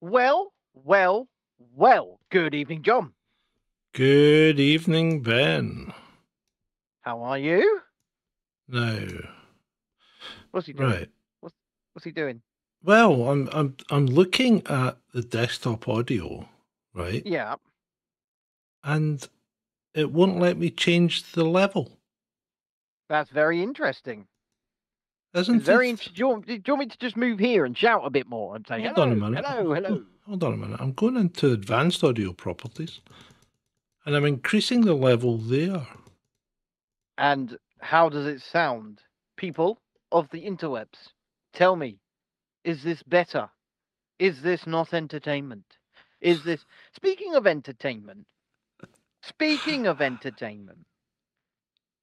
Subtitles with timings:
[0.00, 1.28] Well, well,
[1.74, 2.20] well.
[2.30, 3.14] Good evening, John.
[3.94, 5.92] Good evening, Ben.
[7.00, 7.80] How are you?
[8.68, 9.08] No.
[10.52, 10.90] What's he doing?
[10.90, 11.08] Right.
[11.40, 11.54] What's
[11.92, 12.42] what's he doing?
[12.84, 16.48] Well, I'm I'm I'm looking at the desktop audio,
[16.94, 17.22] right?
[17.26, 17.56] Yeah.
[18.84, 19.26] And
[19.94, 21.98] it won't let me change the level.
[23.08, 24.28] That's very interesting.
[25.40, 26.00] Isn't very it?
[26.00, 28.26] Do, you want- do you want me to just move here and shout a bit
[28.28, 29.44] more and say Hold hello, on a minute.
[29.44, 30.04] hello, hello?
[30.26, 30.80] Hold on a minute.
[30.80, 33.00] I'm going into advanced audio properties
[34.04, 35.86] and I'm increasing the level there.
[37.16, 39.00] And how does it sound?
[39.36, 39.80] People
[40.12, 41.08] of the interwebs,
[41.52, 41.98] tell me,
[42.64, 43.48] is this better?
[44.18, 45.64] Is this not entertainment?
[46.20, 46.64] Is this.
[46.96, 48.26] Speaking of entertainment,
[49.22, 50.84] speaking of entertainment,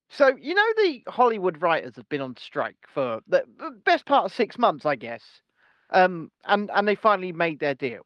[0.09, 3.43] so you know the Hollywood writers have been on strike for the
[3.85, 5.23] best part of six months, I guess.
[5.91, 8.05] Um, and, and they finally made their deal.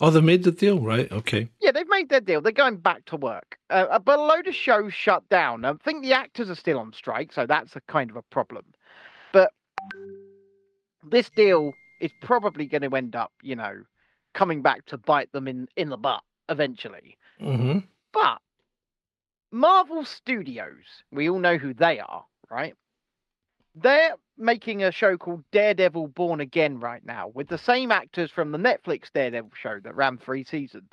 [0.00, 1.10] Oh, they made the deal, right?
[1.10, 1.48] Okay.
[1.60, 2.40] Yeah, they've made their deal.
[2.40, 3.58] They're going back to work.
[3.68, 5.64] Uh, uh, but a load of shows shut down.
[5.64, 8.64] I think the actors are still on strike, so that's a kind of a problem.
[9.32, 9.50] But
[11.10, 13.82] this deal is probably going to end up, you know,
[14.34, 17.18] coming back to bite them in, in the butt eventually.
[17.42, 17.80] Mm-hmm.
[18.12, 18.38] But
[19.50, 22.74] Marvel Studios, we all know who they are, right?
[23.74, 28.50] They're making a show called Daredevil Born Again right now with the same actors from
[28.52, 30.90] the Netflix Daredevil show that ran three seasons.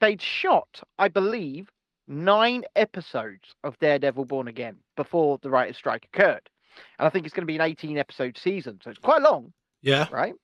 [0.00, 1.70] They'd shot, I believe,
[2.06, 6.48] nine episodes of Daredevil Born Again before the writer's strike occurred.
[6.98, 9.52] And I think it's going to be an 18 episode season, so it's quite long
[9.82, 10.06] Yeah.
[10.10, 10.34] right?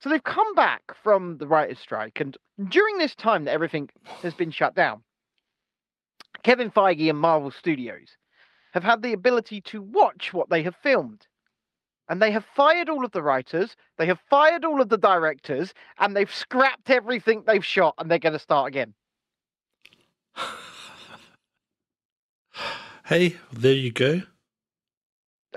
[0.00, 2.36] So they've come back from the writer's strike, and
[2.70, 3.90] during this time that everything
[4.22, 5.02] has been shut down,
[6.42, 8.16] Kevin Feige and Marvel Studios
[8.72, 11.26] have had the ability to watch what they have filmed.
[12.08, 15.74] And they have fired all of the writers, they have fired all of the directors,
[15.98, 18.94] and they've scrapped everything they've shot, and they're going to start again.
[23.10, 24.22] Hey, there you go.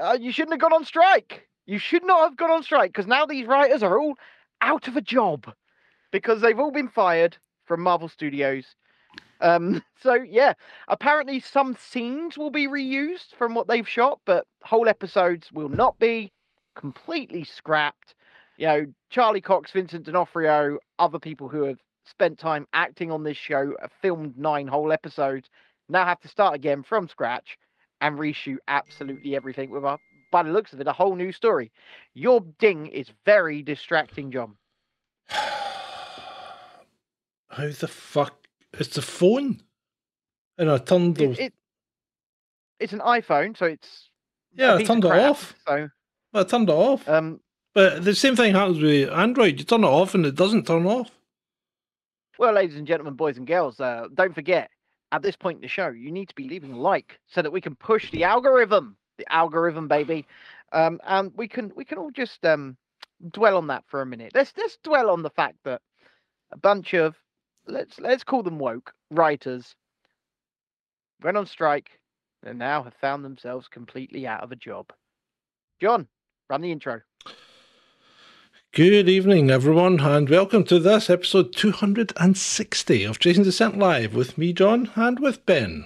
[0.01, 1.47] Uh, you shouldn't have gone on strike.
[1.67, 4.15] You should not have gone on strike because now these writers are all
[4.61, 5.53] out of a job
[6.11, 8.75] because they've all been fired from Marvel Studios.
[9.41, 10.53] Um, so yeah,
[10.87, 15.99] apparently some scenes will be reused from what they've shot, but whole episodes will not
[15.99, 16.31] be
[16.75, 18.15] completely scrapped.
[18.57, 23.37] You know, Charlie Cox, Vincent D'Onofrio, other people who have spent time acting on this
[23.37, 25.49] show, filmed nine whole episodes,
[25.89, 27.57] now have to start again from scratch
[28.01, 29.97] and reshoot absolutely everything with a,
[30.31, 31.71] by the looks of it, a whole new story.
[32.13, 34.55] Your ding is very distracting, John.
[35.29, 35.51] How
[37.67, 38.42] the fuck?
[38.79, 39.61] It's a phone.
[40.57, 41.39] And I turned It, those.
[41.39, 41.53] it,
[42.79, 44.09] it's an iPhone, so it's
[44.53, 45.55] yeah, I turned it crap, off.
[45.67, 45.89] So,
[46.33, 47.07] I turned it off.
[47.09, 47.39] um,
[47.73, 49.57] But the same thing happens with Android.
[49.59, 51.09] You turn it off and it doesn't turn off.
[52.37, 54.69] well, ladies and gentlemen, boys and girls, uh, don't forget
[55.11, 57.51] at this point in the show, you need to be leaving a like so that
[57.51, 60.25] we can push the algorithm, the algorithm, baby.
[60.71, 62.75] Um, and we can we can all just um
[63.31, 64.31] dwell on that for a minute.
[64.35, 65.81] Let's let's dwell on the fact that
[66.51, 67.15] a bunch of
[67.67, 69.75] let's let's call them woke writers
[71.21, 71.99] went on strike
[72.45, 74.91] and now have found themselves completely out of a job.
[75.79, 76.07] John,
[76.49, 77.01] run the intro.
[78.73, 84.51] Good evening, everyone, and welcome to this episode 260 of Chasing Dissent Live with me,
[84.51, 85.85] John, and with Ben.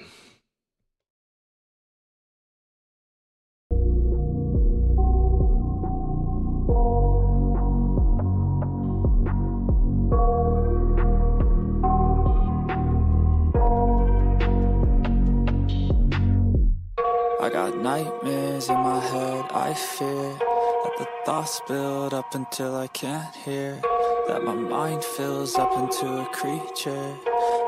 [17.48, 22.88] I got nightmares in my head, I fear that the thoughts build up until I
[22.88, 23.80] can't hear.
[24.28, 27.16] That my mind fills up into a creature,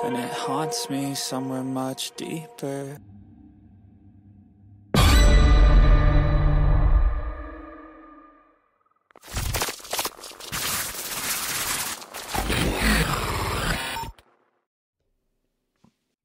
[0.04, 2.98] and it haunts me somewhere much deeper.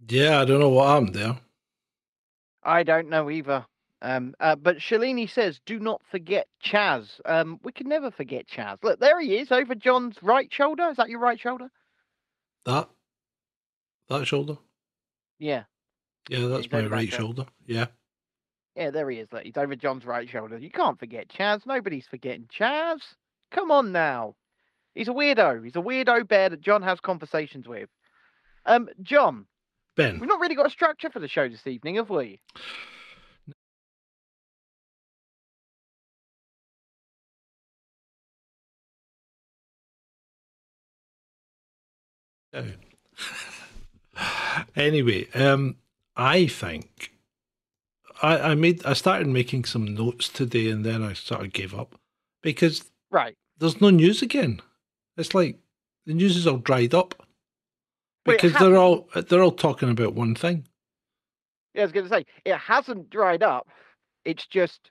[0.08, 1.43] Yeah, I don't know what happened there.
[2.64, 3.66] I don't know either.
[4.02, 8.78] Um, uh, but Shalini says, "Do not forget Chaz." Um, we can never forget Chaz.
[8.82, 10.88] Look, there he is over John's right shoulder.
[10.90, 11.70] Is that your right shoulder?
[12.66, 12.88] That?
[14.08, 14.58] That shoulder?
[15.38, 15.64] Yeah,
[16.28, 17.46] Yeah, that's He's my right shoulder.
[17.66, 17.86] Yeah.
[18.76, 19.28] yeah, there he is.
[19.32, 20.58] Look, he's over John's right shoulder.
[20.58, 21.66] You can't forget Chaz.
[21.66, 23.00] Nobody's forgetting Chaz.
[23.50, 24.34] Come on now.
[24.94, 25.64] He's a weirdo.
[25.64, 27.88] He's a weirdo bear that John has conversations with.
[28.66, 29.46] Um, John,
[29.96, 30.18] Ben.
[30.18, 32.40] we've not really got a structure for the show this evening, have we?
[42.52, 42.64] No.
[44.76, 45.76] anyway, um,
[46.16, 47.12] I think
[48.22, 51.74] I, I made I started making some notes today, and then I sort of gave
[51.74, 51.98] up
[52.42, 53.36] because Right.
[53.58, 54.60] there's no news again.
[55.16, 55.58] It's like
[56.06, 57.23] the news is all dried up
[58.24, 60.66] because they're all they're all talking about one thing.
[61.74, 63.68] Yeah, I was going to say it hasn't dried up.
[64.24, 64.90] It's just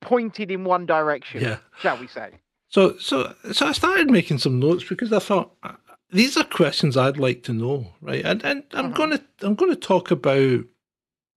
[0.00, 1.58] pointed in one direction, Yeah.
[1.80, 2.32] shall we say?
[2.68, 5.72] So so so I started making some notes because I thought uh,
[6.10, 8.24] these are questions I'd like to know, right?
[8.24, 8.96] And and I'm Mhm.
[8.96, 10.64] gonna I'm gonna talk about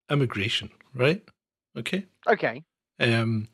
[0.10, 1.24] immigration, right?
[1.77, 2.06] Okay.
[2.27, 2.63] Okay.
[3.00, 3.50] Um,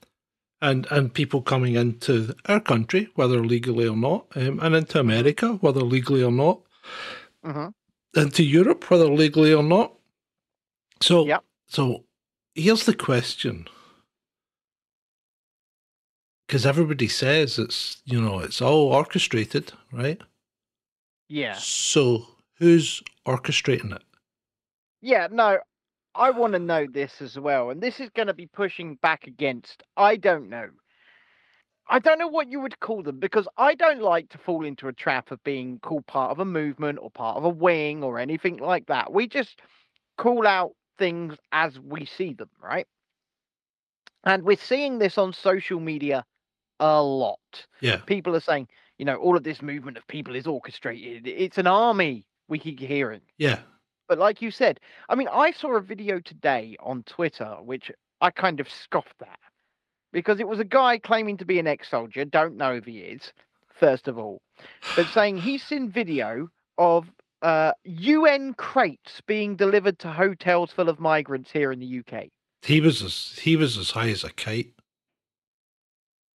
[0.62, 5.54] and and people coming into our country, whether legally or not, um, and into America,
[5.62, 6.62] whether legally or not,
[7.44, 7.70] hmm
[8.16, 9.94] into Europe, whether legally or not.
[11.02, 11.44] So Yep.
[11.68, 12.06] so
[12.56, 13.68] here's the question.
[16.48, 20.22] Because everybody says it's you know it's all orchestrated, right?
[21.30, 21.54] Yeah.
[21.54, 22.28] So
[22.58, 24.04] who's orchestrating it?
[25.02, 25.60] Yeah, no,
[26.14, 27.70] I want to know this as well.
[27.70, 30.70] And this is going to be pushing back against, I don't know.
[31.90, 34.88] I don't know what you would call them because I don't like to fall into
[34.88, 38.20] a trap of being called part of a movement or part of a wing or
[38.20, 39.12] anything like that.
[39.12, 39.62] We just
[40.18, 42.88] call out things as we see them, right?
[44.24, 46.26] And we're seeing this on social media
[46.80, 47.40] a lot.
[47.82, 48.68] Yeah, People are saying,
[48.98, 51.28] you know, all of this movement of people is orchestrated.
[51.28, 53.22] It's an army, we keep hearing.
[53.38, 53.60] yeah,
[54.08, 54.80] But like you said,
[55.10, 57.92] I mean, I saw a video today on Twitter which
[58.22, 59.40] I kind of scoffed at
[60.12, 63.00] because it was a guy claiming to be an ex soldier, don't know if he
[63.00, 63.32] is,
[63.80, 64.42] first of all,
[64.96, 67.10] but saying he's seen video of
[67.42, 72.26] uh, UN crates being delivered to hotels full of migrants here in the UK.
[72.64, 74.74] he was as he was as high as a kite.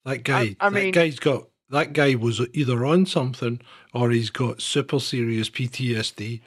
[0.04, 3.60] That guy, I that mean- guy's got that guy was either on something
[3.92, 6.40] or he's got super serious PTSD.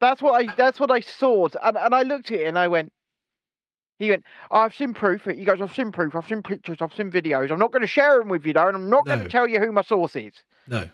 [0.00, 2.68] That's what I that's what I saw, and, and I looked at it and I
[2.68, 2.92] went.
[4.02, 5.24] He went, "Oh, I've seen proof.
[5.24, 6.16] He goes, I've seen proof.
[6.16, 6.78] I've seen pictures.
[6.80, 7.50] I've seen videos.
[7.52, 9.46] I'm not going to share them with you, though, and I'm not going to tell
[9.46, 10.32] you who my source is.
[10.66, 10.88] No,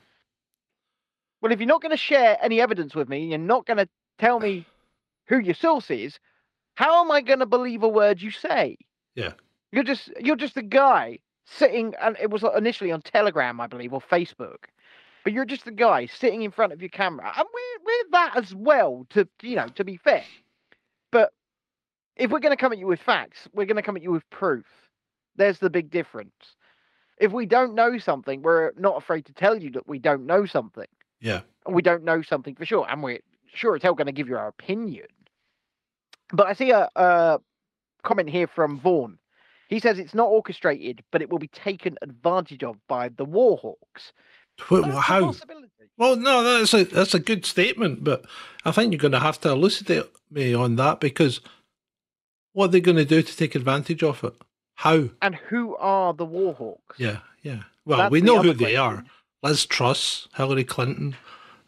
[1.41, 3.89] Well, if you're not going to share any evidence with me, you're not going to
[4.19, 4.67] tell me
[5.27, 6.19] who your source is.
[6.75, 8.77] How am I going to believe a word you say?
[9.15, 9.33] Yeah.
[9.73, 13.93] You're just you're just a guy sitting, and it was initially on Telegram, I believe,
[13.93, 14.67] or Facebook.
[15.25, 18.37] But you're just a guy sitting in front of your camera, and we're we're that
[18.37, 19.07] as well.
[19.11, 20.25] To you know, to be fair,
[21.11, 21.33] but
[22.19, 24.13] if we're going to come at you with facts, we're going to come at you
[24.13, 24.67] with proof.
[25.37, 26.33] There's the big difference.
[27.19, 30.47] If we don't know something, we're not afraid to tell you that we don't know
[30.47, 30.87] something
[31.21, 33.21] yeah, and we don't know something for sure, and we're
[33.53, 35.07] sure as hell going to give you our opinion.
[36.33, 37.41] But I see a, a
[38.05, 39.19] comment here from Vaughan.
[39.69, 44.13] He says it's not orchestrated, but it will be taken advantage of by the Warhawks.
[44.71, 45.35] That's how?
[45.97, 48.25] Well, no, that's a that's a good statement, but
[48.65, 51.41] I think you're going to have to elucidate me on that because
[52.53, 54.35] what are they going to do to take advantage of it?
[54.77, 55.11] How?
[55.23, 56.99] And who are the Warhawks?
[56.99, 57.63] Yeah, yeah.
[57.85, 59.05] Well, That's we know other who they are.
[59.43, 61.17] Liz Truss, Hillary Clinton,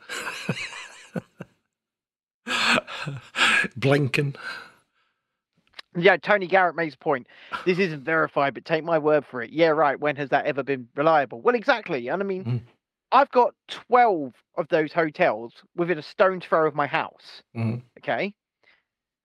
[3.79, 4.37] Blinken.
[5.97, 7.27] Yeah, Tony Garrett makes a point.
[7.67, 9.51] This isn't verified, but take my word for it.
[9.51, 9.99] Yeah, right.
[9.99, 11.41] When has that ever been reliable?
[11.41, 12.09] Well, exactly.
[12.09, 12.61] And I mean, Mm.
[13.13, 17.43] I've got 12 of those hotels within a stone's throw of my house.
[17.57, 17.83] Mhm.
[17.99, 18.33] Okay.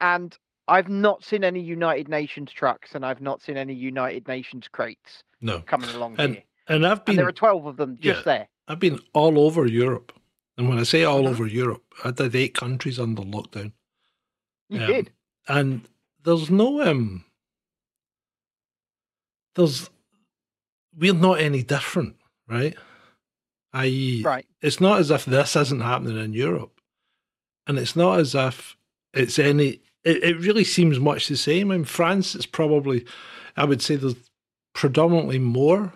[0.02, 0.36] And
[0.68, 5.24] I've not seen any United Nations trucks and I've not seen any United Nations crates
[5.42, 6.44] No, coming along And here.
[6.68, 8.48] and I've And been there are 12 of them just there.
[8.68, 10.12] I've been all over Europe,
[10.58, 11.30] and when I say all Mhm.
[11.30, 13.74] over Europe, I did eight countries under lockdown.
[14.70, 15.12] You Um, did.
[15.48, 15.88] and
[16.24, 17.24] there's no um
[19.54, 19.90] there's
[20.98, 22.16] we're not any different
[22.48, 22.76] right
[23.74, 24.46] i.e Right.
[24.62, 26.82] it's not as if this isn't happening in europe
[27.68, 28.76] and it's not as if
[29.14, 33.06] it's any it, it really seems much the same in france it's probably
[33.58, 34.16] i would say there's
[34.74, 35.94] predominantly more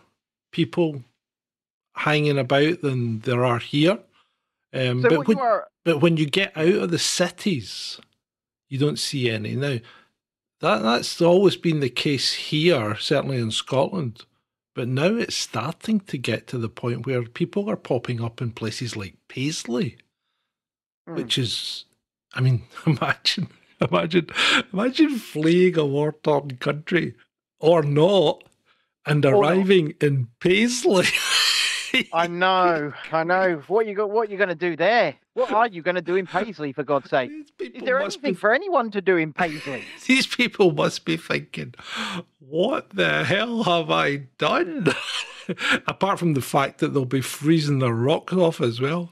[0.51, 1.04] people
[1.96, 4.00] hanging about than there are here
[4.74, 8.00] um, So but when, you are but when you get out of the cities,
[8.70, 9.56] you don't see any.
[9.56, 9.78] Now,
[10.62, 14.25] that that's always been the case here, certainly in Scotland.
[14.75, 18.51] But now it's starting to get to the point where people are popping up in
[18.51, 19.98] places like Paisley,
[21.08, 21.16] Hmm.
[21.16, 21.86] which is,
[22.34, 23.50] I mean, imagine,
[23.91, 24.27] imagine,
[24.74, 27.15] imagine fleeing a war-torn country
[27.59, 28.43] or not,
[29.05, 31.07] and arriving in Paisley.
[32.13, 33.63] I know, I know.
[33.67, 34.09] What you got?
[34.09, 35.15] What you going to do there?
[35.33, 37.31] What are you going to do in Paisley, for God's sake?
[37.59, 39.83] Is there must be anything for anyone to do in Paisley?
[40.07, 41.74] These people must be thinking,
[42.39, 44.93] what the hell have I done?
[45.88, 49.12] apart from the fact that they'll be freezing their rocks off as well.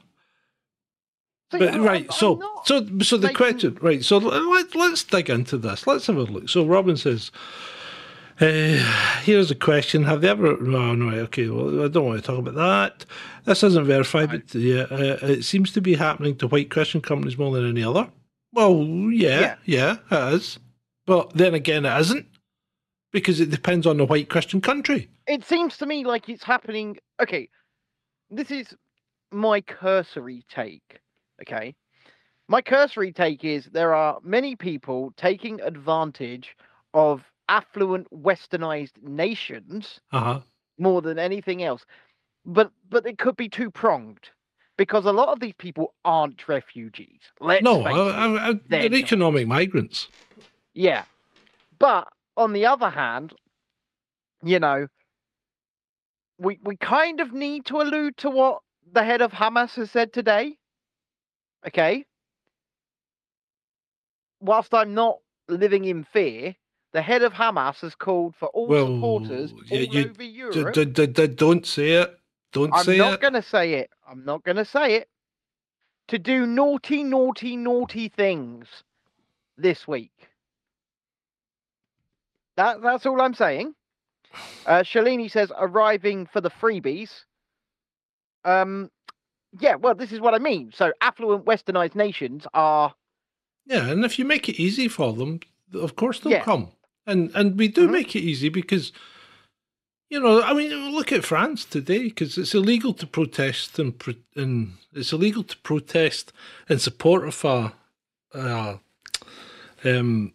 [1.50, 4.04] So, But right, I'm- I'm so not- so so the making- question, right?
[4.04, 5.86] So let let's dig into this.
[5.86, 6.48] Let's have a look.
[6.48, 7.30] So Robin says,
[8.40, 8.76] uh,
[9.22, 10.58] "Here's a question: Have they ever?
[10.58, 11.08] No, no.
[11.20, 13.06] Okay, well, I don't want to talk about that.
[13.46, 17.38] This isn't verified, but yeah, uh, it seems to be happening to white Christian companies
[17.38, 18.10] more than any other.
[18.52, 20.58] Well, yeah, yeah, it is.
[21.06, 22.26] But then again, it isn't
[23.10, 25.08] because it depends on the white Christian country.
[25.26, 26.98] it seems to me like it's happening.
[27.20, 27.48] Okay,
[28.30, 28.74] this is
[29.32, 30.98] my cursory take.
[31.42, 31.74] Okay,
[32.48, 36.56] my cursory take is there are many people taking advantage
[36.94, 40.40] of affluent westernized nations Uh huh.
[40.78, 41.84] more than anything else.
[42.44, 44.30] But but it could be two pronged
[44.76, 47.20] because a lot of these people aren't refugees.
[47.40, 47.90] Let's No, I.
[47.92, 48.98] I, I, they're they're not.
[49.00, 50.08] economic migrants.
[50.74, 51.04] Yeah.
[51.78, 53.34] But on the other hand,
[54.42, 54.86] you know,
[56.38, 58.60] we we kind of need to allude to what
[58.92, 60.56] the head of Hamas has said today.
[61.66, 62.04] Okay.
[64.40, 66.54] Whilst I'm not living in fear,
[66.92, 70.74] the head of Hamas has called for all Well, supporters yeah, all you- over Europe.
[70.74, 72.18] d- d- d- don't say it.
[72.52, 73.02] Don't I'm say it.
[73.02, 73.90] I'm not going to say it.
[74.08, 75.08] I'm not going to say it.
[76.08, 78.66] To do naughty, naughty, naughty things
[79.58, 80.12] this week.
[82.56, 83.74] That that's all I'm saying.
[84.64, 87.10] Uh, Shalini says arriving for the freebies.
[88.44, 88.90] Um,
[89.60, 90.72] yeah, well, this is what I mean.
[90.74, 92.94] So affluent westernized nations are
[93.66, 95.40] Yeah, and if you make it easy for them,
[95.74, 96.44] of course they'll Yeah.
[96.44, 96.68] come.
[97.06, 97.92] And and we do Mhm.
[97.92, 98.92] make it easy because,
[100.10, 104.14] you know, I mean, look at France today because it's illegal to protest and pro-
[104.36, 106.32] and it's illegal to protest
[106.68, 107.72] in support of a,
[108.34, 108.76] uh,
[109.84, 110.32] um,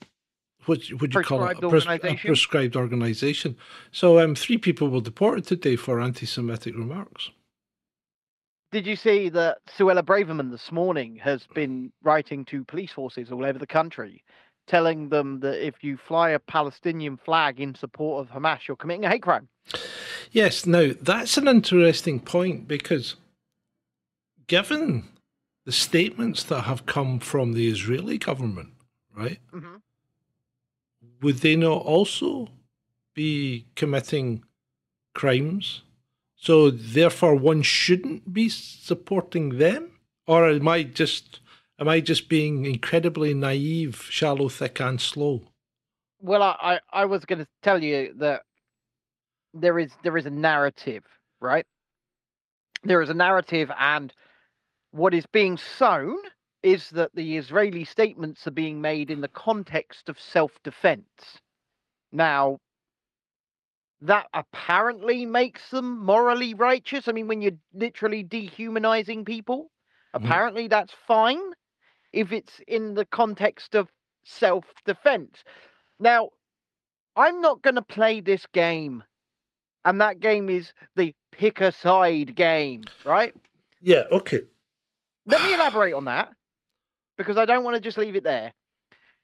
[0.65, 1.58] what would you call it?
[1.63, 3.58] A, pres- a prescribed organization.
[3.92, 7.32] So um, three people were deported today for anti-Semitic remarks.
[8.74, 13.46] Did you see that Suella Braverman this morning has been writing to police forces all
[13.46, 14.24] over the country,
[14.65, 19.06] telling them that if you fly a Palestinian flag in support of Hamas, you're committing
[19.06, 19.48] a hate crime?
[20.32, 23.15] Yes, now that's an interesting point because
[24.48, 25.03] given
[25.65, 28.70] the statements that have come from the Israeli government,
[29.15, 29.75] right, Mm-hmm.
[31.22, 32.48] would they not also
[33.13, 34.44] be committing
[35.13, 35.84] crimes?
[36.43, 39.91] So therefore one shouldn't be supporting them?
[40.27, 41.39] Or am I just
[41.79, 45.43] am I just being incredibly naive, shallow, thick and slow?
[46.19, 48.41] Well, I, I, was going to tell you that
[49.53, 51.05] there is there is a narrative,
[51.39, 51.65] right?
[52.83, 54.13] There is a narrative, and
[54.91, 56.17] what is being sown
[56.62, 61.39] is that the Israeli statements are being made in the context of self-defense.
[62.12, 62.59] Now,
[64.03, 67.07] that apparently makes them morally righteous.
[67.07, 69.72] I mean, when you're literally dehumanizing people,
[70.13, 70.25] Mhm.
[70.25, 71.53] apparently that's fine
[72.12, 73.89] if it's in the context of
[74.24, 75.43] self-defense.
[76.00, 76.31] Now,
[77.15, 79.03] I'm not going to play this game,
[79.86, 83.33] and that game is the pick a side game, right?
[83.81, 84.41] Yeah, okay.
[85.25, 86.33] Let me elaborate on that
[87.17, 88.53] because I don't want to just leave it there.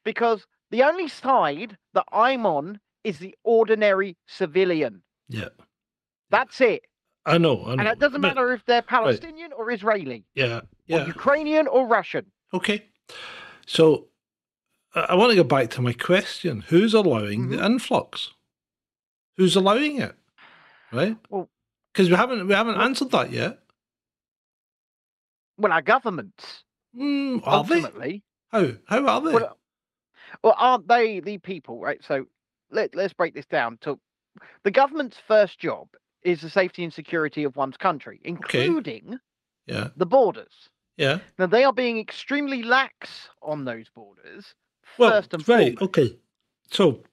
[0.05, 5.01] Because the only side that I'm on is the ordinary civilian.
[5.27, 5.49] Yeah.
[6.29, 6.83] That's it.
[7.25, 7.79] I know, I know.
[7.79, 11.05] And it doesn't But- matter if they're Palestinian or Israeli, Yeah, or yeah.
[11.05, 12.31] Ukrainian or Russian.
[12.53, 12.85] Okay.
[13.67, 14.07] So
[14.95, 16.61] I want to go back to my question.
[16.61, 18.33] Who's allowing the influx?
[19.37, 20.15] Who's allowing it?
[20.91, 21.17] Right?
[21.29, 21.49] Well-
[21.93, 23.59] because we haven't we haven't Well- answered that yet.
[25.57, 26.63] Well, our governments,
[26.95, 28.23] Mm, are they?
[28.51, 28.71] How?
[28.87, 29.33] How are they?
[29.33, 29.57] Well,
[30.43, 32.03] well, aren't they the people, right?
[32.03, 32.25] So
[32.71, 33.77] let, let's break this down.
[33.81, 33.99] To
[34.63, 35.87] the government's first job
[36.23, 39.19] is the safety and security of one's country, including
[39.67, 40.69] yeah, the borders.
[40.97, 41.19] yeah.
[41.37, 44.53] Now they are being extremely lax on those borders.
[44.97, 45.77] Well, first and right.
[45.77, 45.81] foremost.
[45.81, 46.17] Okay.
[46.71, 47.03] So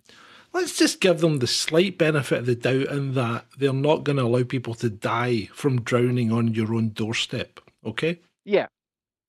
[0.52, 4.16] let's just give them the slight benefit of the doubt in that they're not going
[4.16, 7.60] to allow people to die from drowning on your own doorstep.
[7.84, 8.20] Okay.
[8.44, 8.66] Yeah.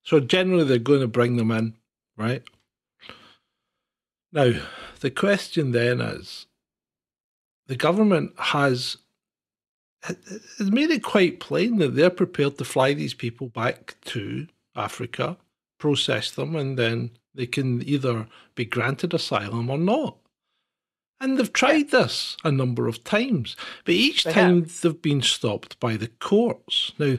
[0.04, 1.76] So generally, they're going to bring them in,
[2.16, 2.42] right?
[4.32, 4.54] Now,
[5.00, 6.48] the question then is
[7.68, 8.98] the government has
[10.04, 15.38] has made it quite plain that they're prepared to fly these people back to Africa,
[15.80, 20.18] process them, and then they can either be granted asylum or not.
[21.20, 23.56] And they've tried this a number of times,
[23.86, 26.94] but each They time they've been stopped by the courts.
[27.00, 27.18] Now,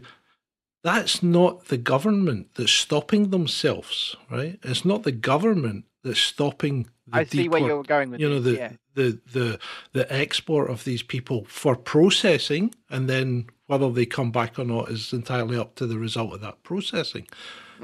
[0.84, 4.58] that's not the government that's stopping themselves, right?
[4.62, 8.54] It's not the government that's stopping I see where you're going with you know this.
[8.54, 8.72] the yeah.
[8.94, 9.58] the the
[9.92, 14.90] the export of these people for processing and then whether they come back or not
[14.90, 17.26] is entirely up to the result of that processing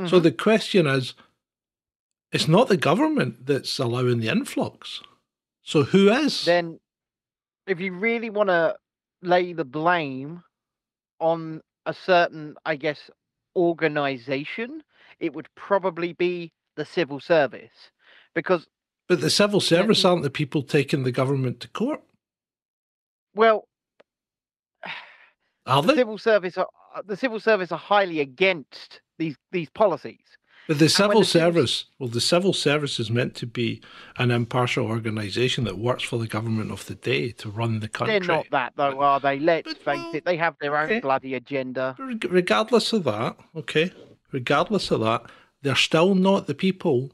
[0.07, 0.23] so Mhm.
[0.23, 1.15] the question is
[2.33, 5.03] it's not the government that's allowing the influx
[5.63, 6.81] so who is then
[7.67, 8.77] if you really want to
[9.23, 10.43] lay the blame
[11.21, 13.11] on a certain, I guess,
[13.57, 14.83] organization,
[15.21, 17.91] it would probably be the civil service.
[18.35, 18.67] Because,
[19.09, 22.01] but the civil service aren't the people taking the government to court
[23.35, 23.69] well,
[25.67, 29.71] are the they civil service are uh, the civil service are highly against these these
[29.71, 30.21] policies.
[30.67, 33.83] But the civil the civil- service, well, the civil service is meant to be
[34.17, 38.19] an impartial organisation that works for the government of the day to run the country.
[38.19, 39.39] They're not that though, are they?
[39.39, 41.01] Let's But, face well, it, they have their own okay.
[41.01, 41.95] bloody agenda.
[41.99, 43.93] Regardless of that, okay,
[44.33, 45.27] regardless of that,
[45.61, 47.11] they're still not the people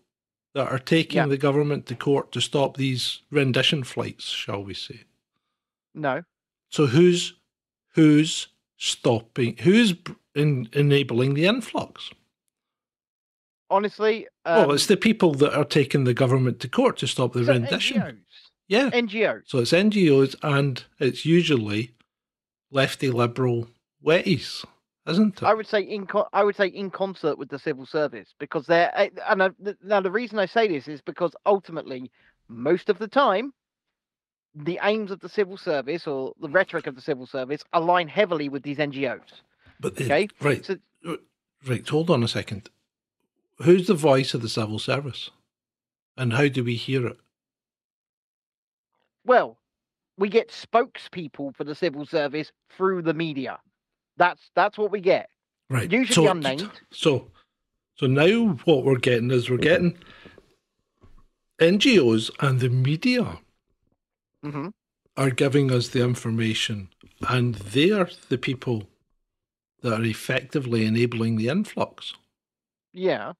[0.54, 1.26] that are taking Yeah.
[1.26, 5.04] the government to court to stop these rendition flights, shall we say?
[5.94, 6.22] No.
[6.70, 7.34] So who's
[7.94, 9.56] who's stopping?
[9.58, 9.94] Who's
[10.34, 12.10] in, enabling the influx?
[13.68, 17.32] Honestly, um, well, it's the people that are taking the government to court to stop
[17.32, 18.00] the so rendition.
[18.00, 18.16] NGOs.
[18.68, 18.90] Yeah.
[18.90, 19.42] NGOs.
[19.46, 21.94] So it's NGOs and it's usually
[22.72, 23.68] lefty liberal
[24.04, 24.64] wetties,
[25.06, 25.44] isn't it?
[25.44, 28.66] I would say in co- I would say in concert with the civil service because
[28.66, 29.50] they're eh, and I,
[29.82, 32.10] now the reason I say this is because ultimately
[32.48, 33.52] most of the time
[34.54, 38.48] the aims of the civil service or the rhetoric of the civil service align heavily
[38.48, 39.42] with these NGOs.
[39.78, 40.76] but the- Okay, right, So
[41.66, 41.88] right.
[41.88, 42.68] Hold on a second.
[43.62, 45.30] Who's the voice of the civil service,
[46.16, 47.18] and how do we hear it?
[49.24, 49.58] well,
[50.16, 53.58] we get spokespeople for the civil service through the media.
[54.20, 55.30] That's that's what we get.
[55.70, 56.70] Right, Usually so, unnamed.
[56.92, 57.30] So,
[57.96, 59.96] so now what we're getting is we're getting
[61.60, 63.38] NGOs and the media
[64.44, 64.68] hmm
[65.16, 66.88] are giving us the information,
[67.28, 68.84] and they're the people
[69.82, 72.14] that are effectively enabling the influx.
[72.92, 73.32] Yeah.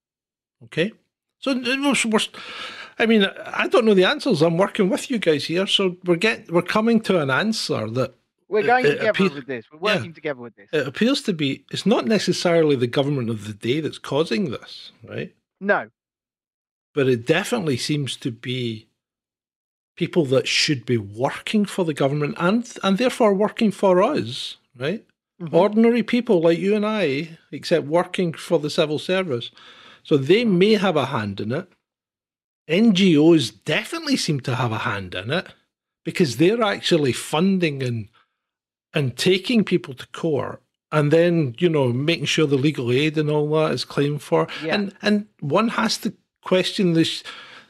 [0.65, 0.93] Okay.
[1.39, 2.33] So we're, we're-
[2.99, 4.43] I mean, I don't know the answers.
[4.43, 8.15] I'm working with you guys here, so we're getting we're coming to an answer that
[8.51, 9.65] We're going it together appears- with this.
[9.73, 9.97] We're yeah.
[9.97, 10.69] working together with this.
[10.73, 11.65] it appears to be.
[11.71, 15.35] It's not necessarily the government of the day that's causing this, right?
[15.61, 15.89] no.
[16.93, 18.89] But it definitely seems to be
[19.97, 25.05] people that should be working for the government and and therefore working for us, right?
[25.41, 25.55] Mhm.
[25.55, 29.51] ordinary people like you and I, except working for the civil service.
[30.03, 31.69] So they may have a hand in it.
[32.69, 35.47] NGOs definitely seem to have a hand in it
[36.05, 38.09] because they're actually funding and
[38.95, 43.31] and taking people to court and then, you know, making sure the legal aid and
[43.31, 44.49] all that is claimed for.
[44.65, 44.75] Yeah.
[44.75, 47.23] And and one has to question this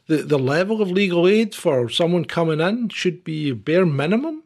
[0.06, 4.42] the, the level of legal aid for someone coming in should be bare minimum,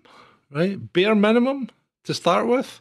[0.50, 0.92] right?
[0.92, 1.70] Bare minimum
[2.04, 2.80] to start with.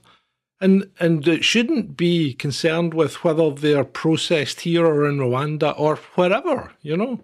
[0.60, 5.98] And and it shouldn't be concerned with whether they're processed here or in Rwanda or
[6.16, 7.24] wherever, you know.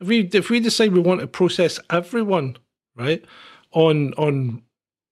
[0.00, 2.56] If we if we decide we want to process everyone,
[2.96, 3.24] right,
[3.72, 4.62] on on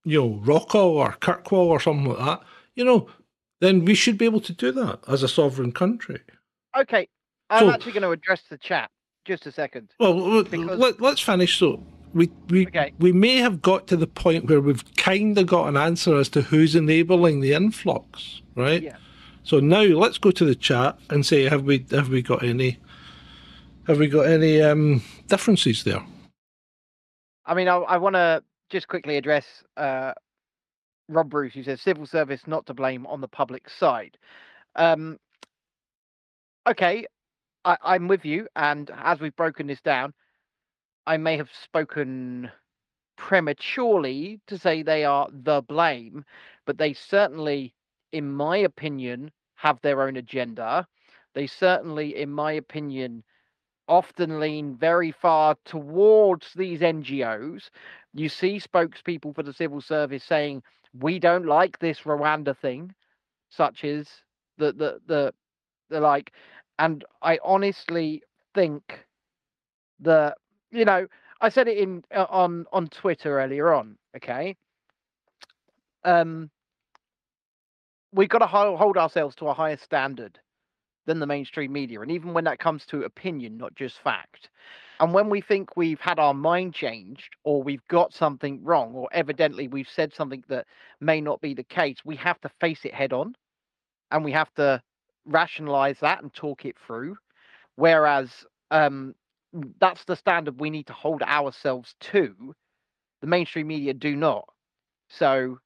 [0.09, 2.41] you know, Rockall or Kirkwall or something like that,
[2.75, 3.09] you know,
[3.61, 6.21] then we should be able to do that as a sovereign country.
[6.77, 7.09] Okay.
[7.51, 8.91] I'm So- actually going to address the chat.
[9.25, 9.91] Just a second.
[10.01, 11.59] Well, Because- let, let's finish.
[11.59, 11.83] So
[12.15, 12.95] we we Okay.
[12.99, 16.31] we may have got to the point where we've kind of got an answer as
[16.31, 18.83] to who's enabling the influx, right?
[18.83, 18.97] Yeah.
[19.43, 22.79] So now let's go to the chat and say have we have we got any
[23.87, 26.03] have we got any um differences there?
[27.45, 29.45] I mean, I, I want to just quickly address
[29.77, 30.13] uh,
[31.09, 34.17] Rob Bruce, who says civil service not to blame on the public side.
[34.77, 35.19] Um,
[36.69, 37.07] okay,
[37.65, 40.13] I, I'm with you, and as we've broken this down,
[41.07, 42.51] I may have spoken
[43.17, 46.25] prematurely to say they are the blame,
[46.67, 47.75] but they certainly,
[48.13, 50.87] in my opinion, have their own agenda.
[51.35, 53.25] They certainly, in my opinion,
[53.89, 57.71] often lean very far towards these NGOs.
[58.15, 60.63] You see spokespeople for the civil service saying,
[60.99, 62.95] "We don't like this Rwanda thing,"
[63.51, 64.09] such as
[64.59, 65.35] the the the,
[65.91, 66.33] the like.
[66.79, 68.23] And I honestly
[68.55, 69.07] think
[70.01, 70.39] that
[70.71, 71.07] you know
[71.41, 73.99] I said it in uh, on on Twitter earlier on.
[74.17, 74.57] Okay,
[76.05, 76.51] um,
[78.13, 80.39] we've got to hold, hold ourselves to a higher standard
[81.09, 84.51] than the mainstream media, and even when that comes to opinion, not just fact.
[85.01, 89.09] And when we think we've had our mind changed, or we've got something wrong, or
[89.13, 90.67] evidently we've said something that
[91.01, 93.35] may not be the case, we have to face it head on,
[94.11, 94.83] and we have to
[95.25, 97.17] rationalize that and talk it through.
[97.77, 98.29] Whereas
[98.71, 99.15] um,
[99.81, 102.55] that's the standard we need to hold ourselves to.
[103.23, 104.45] The mainstream media do not.
[105.09, 105.59] So,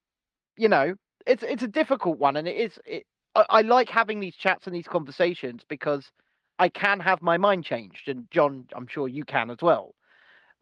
[0.56, 0.94] you know,
[1.26, 2.78] it's it's a difficult one, and it is.
[2.84, 6.10] It, I, I like having these chats and these conversations because
[6.58, 9.94] I can have my mind changed, and John, I'm sure you can as well.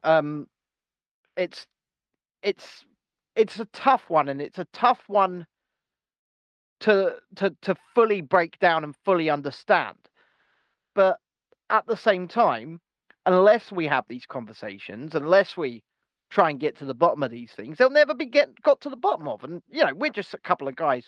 [0.04, 0.46] Um,
[1.36, 1.66] it's
[2.42, 2.84] it's
[3.36, 5.46] it's a tough one, and it's a tough one
[6.80, 9.96] to to to fully break down and fully understand.
[10.94, 11.18] But
[11.68, 12.80] at the same time,
[13.26, 15.82] unless we have these conversations, unless we
[16.30, 18.90] try and get to the bottom of these things, they'll never be get got to
[18.90, 19.44] the bottom of.
[19.44, 21.04] And you know, we're just a couple of guys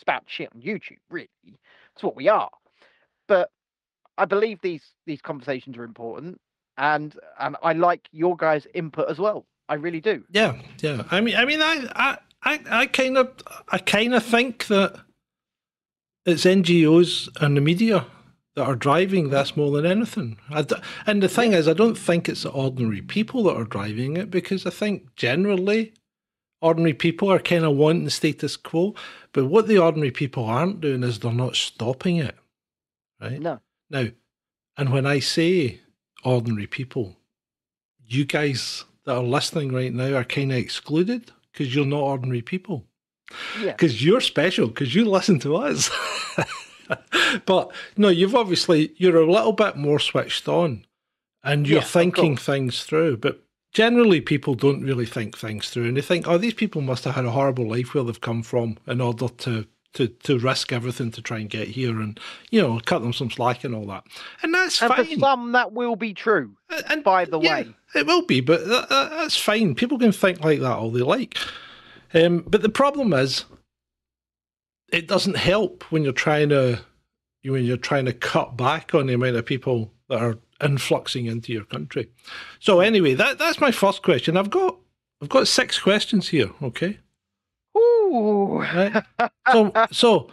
[0.00, 0.98] spout shit on YouTube.
[1.10, 2.50] Really, that's what we are.
[3.28, 3.50] But
[4.18, 6.40] I believe these these conversations are important,
[6.76, 9.46] and and I like your guys' input as well.
[9.70, 10.24] I really do.
[10.30, 11.04] Yeah, yeah.
[11.12, 13.32] I mean, I mean, I, I, I, kind of,
[13.68, 14.96] I kind of think that
[16.26, 18.04] it's NGOs and the media
[18.56, 19.34] that are driving mm-hmm.
[19.34, 20.38] this more than anything.
[21.06, 24.28] and the thing is, I don't think it's the ordinary people that are driving it
[24.28, 25.94] because I think generally
[26.60, 28.94] ordinary people are kind of wanting the status quo.
[29.32, 32.36] But what the ordinary people aren't doing is they're not stopping it.
[33.20, 33.40] Right?
[33.40, 33.60] No.
[33.90, 34.06] Now,
[34.76, 35.80] and when I say
[36.24, 37.16] ordinary people,
[38.06, 42.42] you guys that are listening right now are kind of excluded because you're not ordinary
[42.42, 42.84] people.
[43.60, 43.72] Yeah.
[43.72, 45.90] Because you're special because you listen to us.
[47.46, 50.84] but no, you've obviously you're a little bit more switched on,
[51.44, 53.18] and you're thinking things through.
[53.18, 53.42] But
[53.72, 57.14] generally, people don't really think things through, and they think, "Oh, these people must have
[57.14, 61.10] had a horrible life where they've come from in order to." To, to risk everything
[61.10, 64.04] to try and get here and you know cut them some slack and all that
[64.40, 65.04] and that's and fine.
[65.04, 66.52] for some that will be true
[66.88, 70.44] and by the yeah, way it will be but that, that's fine people can think
[70.44, 71.36] like that all they like
[72.14, 73.46] um, but the problem is
[74.92, 76.80] it doesn't help when you're trying to
[77.44, 81.52] when you're trying to cut back on the amount of people that are influxing into
[81.52, 82.10] your country.
[82.58, 84.36] So anyway, that that's my first question.
[84.36, 84.76] I've got
[85.22, 86.50] I've got six questions here.
[86.62, 86.98] Okay.
[87.76, 88.58] Ooh.
[88.60, 89.04] Right?
[89.52, 90.30] so so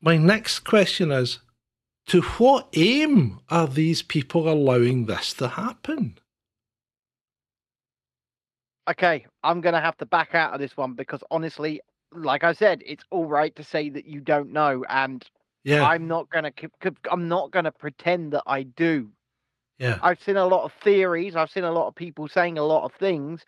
[0.00, 1.38] my next question is
[2.06, 6.18] to what aim are these people allowing this to happen?
[8.90, 11.80] Okay, I'm going to have to back out of this one because honestly,
[12.12, 15.24] like I said, it's all right to say that you don't know, and
[15.64, 16.94] yeah, I'm not going to.
[17.10, 19.08] I'm not going to pretend that I do.
[19.78, 21.36] Yeah, I've seen a lot of theories.
[21.36, 23.42] I've seen a lot of people saying a lot of things.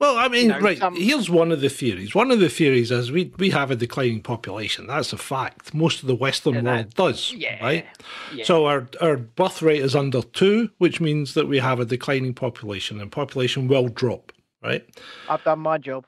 [0.00, 0.78] Well, I mean, you know, right.
[0.78, 0.96] Some...
[0.96, 2.14] Here's one of the theories.
[2.14, 4.86] One of the theories is we we have a declining population.
[4.86, 5.72] That's a fact.
[5.72, 7.32] Most of the Western yeah, world does.
[7.32, 7.62] Yeah.
[7.62, 7.86] Right.
[8.34, 8.44] Yeah.
[8.44, 12.34] So our our birth rate is under two, which means that we have a declining
[12.34, 14.32] population, and population will drop
[14.64, 14.84] right?
[15.28, 16.06] I've done my job.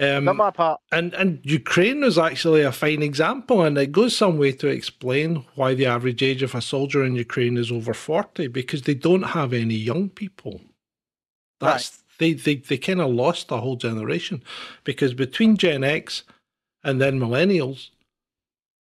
[0.00, 0.80] Um, done my part.
[0.92, 5.44] And and Ukraine is actually a fine example, and it goes some way to explain
[5.56, 9.34] why the average age of a soldier in Ukraine is over forty because they don't
[9.38, 10.60] have any young people.
[11.60, 12.02] That's right.
[12.18, 14.42] they they they kind of lost a whole generation
[14.84, 16.22] because between Gen X
[16.84, 17.90] and then millennials,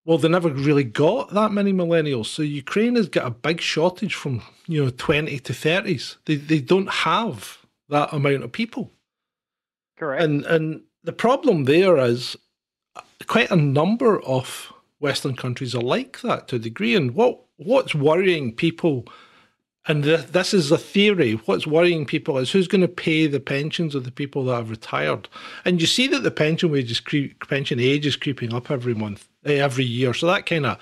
[0.06, 2.28] well, they never really got that many millennials.
[2.28, 6.18] So Ukraine has got a big shortage from you know twenty to thirties.
[6.26, 8.92] They they don't have that amount of people.
[9.98, 10.22] Correct.
[10.24, 12.36] And and the problem there is
[13.28, 16.96] quite a number of Western countries are like that to a degree.
[16.96, 19.06] And what what's worrying people,
[19.88, 23.40] and th- this is a theory, what's worrying people is who's going to pay the
[23.40, 25.30] pensions of the people that have retired.
[25.64, 29.30] And you see that the pension wages, cre- pension age is creeping up every month,
[29.46, 30.14] eh, every year.
[30.14, 30.78] So that kind of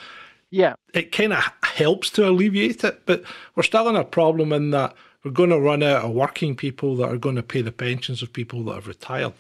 [0.50, 3.06] yeah, it kind of helps to alleviate it.
[3.06, 6.56] But we're still in a problem in that we're going to run out of working
[6.56, 9.34] people that are going to pay the pensions of people that have retired.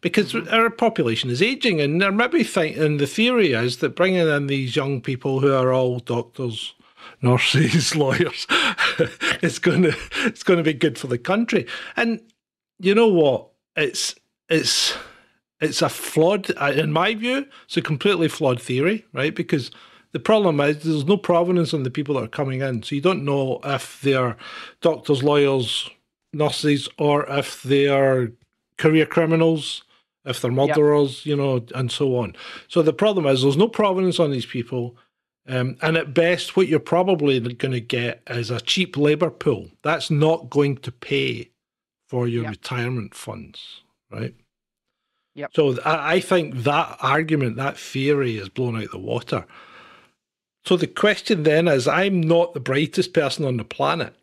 [0.00, 0.52] Because mm-hmm.
[0.52, 4.46] our population is aging, and they're maybe think, and the theory is that bringing in
[4.46, 6.74] these young people who are all doctors,
[7.22, 8.46] nurses, lawyers,
[9.42, 11.66] it's going to it's going to be good for the country.
[11.96, 12.20] And
[12.78, 13.48] you know what?
[13.76, 14.14] It's
[14.48, 14.96] it's
[15.60, 19.34] it's a flawed, in my view, it's a completely flawed theory, right?
[19.34, 19.70] Because
[20.12, 22.82] the problem is there's no provenance on the people that are coming in.
[22.82, 24.36] So you don't know if they're
[24.80, 25.90] doctors, lawyers,
[26.32, 28.32] nurses, or if they're
[28.76, 29.82] career criminals,
[30.26, 31.26] if they're murderers, yep.
[31.26, 32.34] you know, and so on.
[32.68, 34.96] So the problem is there's no provenance on these people.
[35.48, 39.70] Um, and at best, what you're probably going to get is a cheap labour pool.
[39.82, 41.50] That's not going to pay
[42.08, 42.52] for your yep.
[42.52, 44.34] retirement funds, right?
[45.36, 45.50] Yep.
[45.54, 49.46] So I, I think that argument, that theory is blown out the water.
[50.64, 54.16] So the question then is I'm not the brightest person on the planet.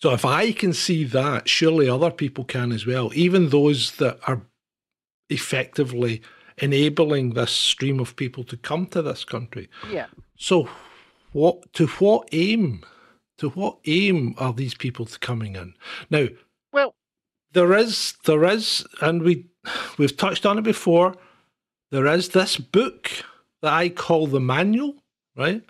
[0.00, 4.18] So if I can see that, surely other people can as well, even those that
[4.26, 4.42] are
[5.28, 6.22] effectively
[6.58, 9.68] enabling this stream of people to come to this country.
[9.90, 10.06] Yeah.
[10.36, 10.68] So
[11.32, 12.84] what to what aim
[13.38, 15.74] To what aim are these people coming in?
[16.10, 16.26] Now,
[16.72, 16.94] Well,
[17.52, 19.46] there is there is and we
[19.96, 21.14] we've touched on it before
[21.90, 23.10] there is this book
[23.62, 24.94] that i call the manual
[25.36, 25.62] right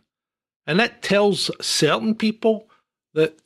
[0.67, 2.69] and it tells certain people
[3.15, 3.39] that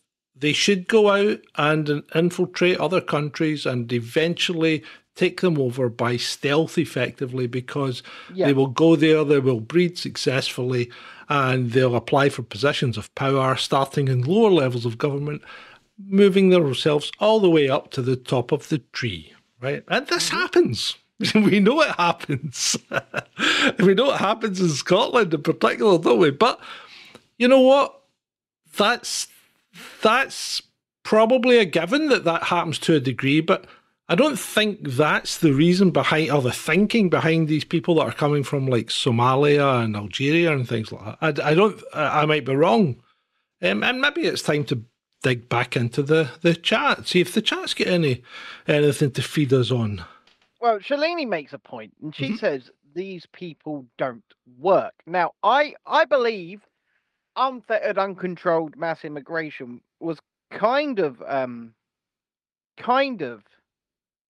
[0.43, 6.79] they should go out and infiltrate other countries and eventually take them over by stealth
[6.79, 8.03] effectively because
[8.35, 8.47] yeah.
[8.47, 10.91] they will go there they will breed successfully
[11.29, 15.43] and they'll apply for positions of power starting in lower levels of government
[16.09, 19.85] moving themselves all the way up to the top of the tree, right?
[19.89, 20.39] And this mm-hmm.
[20.39, 20.97] happens.
[21.35, 22.77] we know it happens.
[23.79, 26.31] we know it happens in Scotland in particular, don't we?
[26.31, 26.61] But
[27.39, 28.01] you know what?
[28.77, 29.29] That's
[30.03, 30.63] that's
[31.05, 33.67] probably a given that that happens to a degree, but
[34.09, 38.13] I don't think that's the reason behind or the thinking behind these people that are
[38.13, 41.41] coming from like Somalia and Algeria and things like that.
[41.43, 41.83] I, I don't.
[41.95, 43.03] I, I might be wrong,
[43.63, 44.85] um, and maybe it's time to
[45.23, 48.23] dig back into the, the chat, see if the chat's got any
[48.67, 50.05] anything to feed us on.
[50.61, 52.39] Well, Shalini makes a point, and she Mhm.
[52.39, 54.25] says these people don't
[54.59, 54.95] work.
[55.07, 56.61] Now, I I believe
[57.37, 60.19] unfettered, uncontrolled mass immigration was
[60.51, 61.75] kind of um
[62.77, 63.43] kind of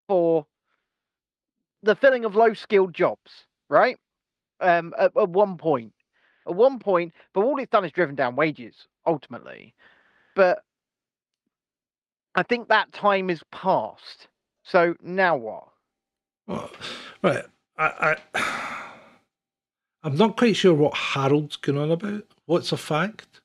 [0.09, 0.47] for
[1.83, 3.97] the filling of low skilled jobs, right?
[4.61, 5.93] Um, at, at one point,
[6.47, 9.75] at one point, but all it's done is driven down wages ultimately.
[10.37, 10.63] But
[12.35, 14.29] I think that time is past.
[14.65, 15.69] So now what?
[16.47, 16.71] Well,
[17.23, 17.45] right,
[17.79, 18.72] I, I
[20.05, 22.25] I'm not quite sure what Harold's going on about.
[22.47, 23.41] What's a fact?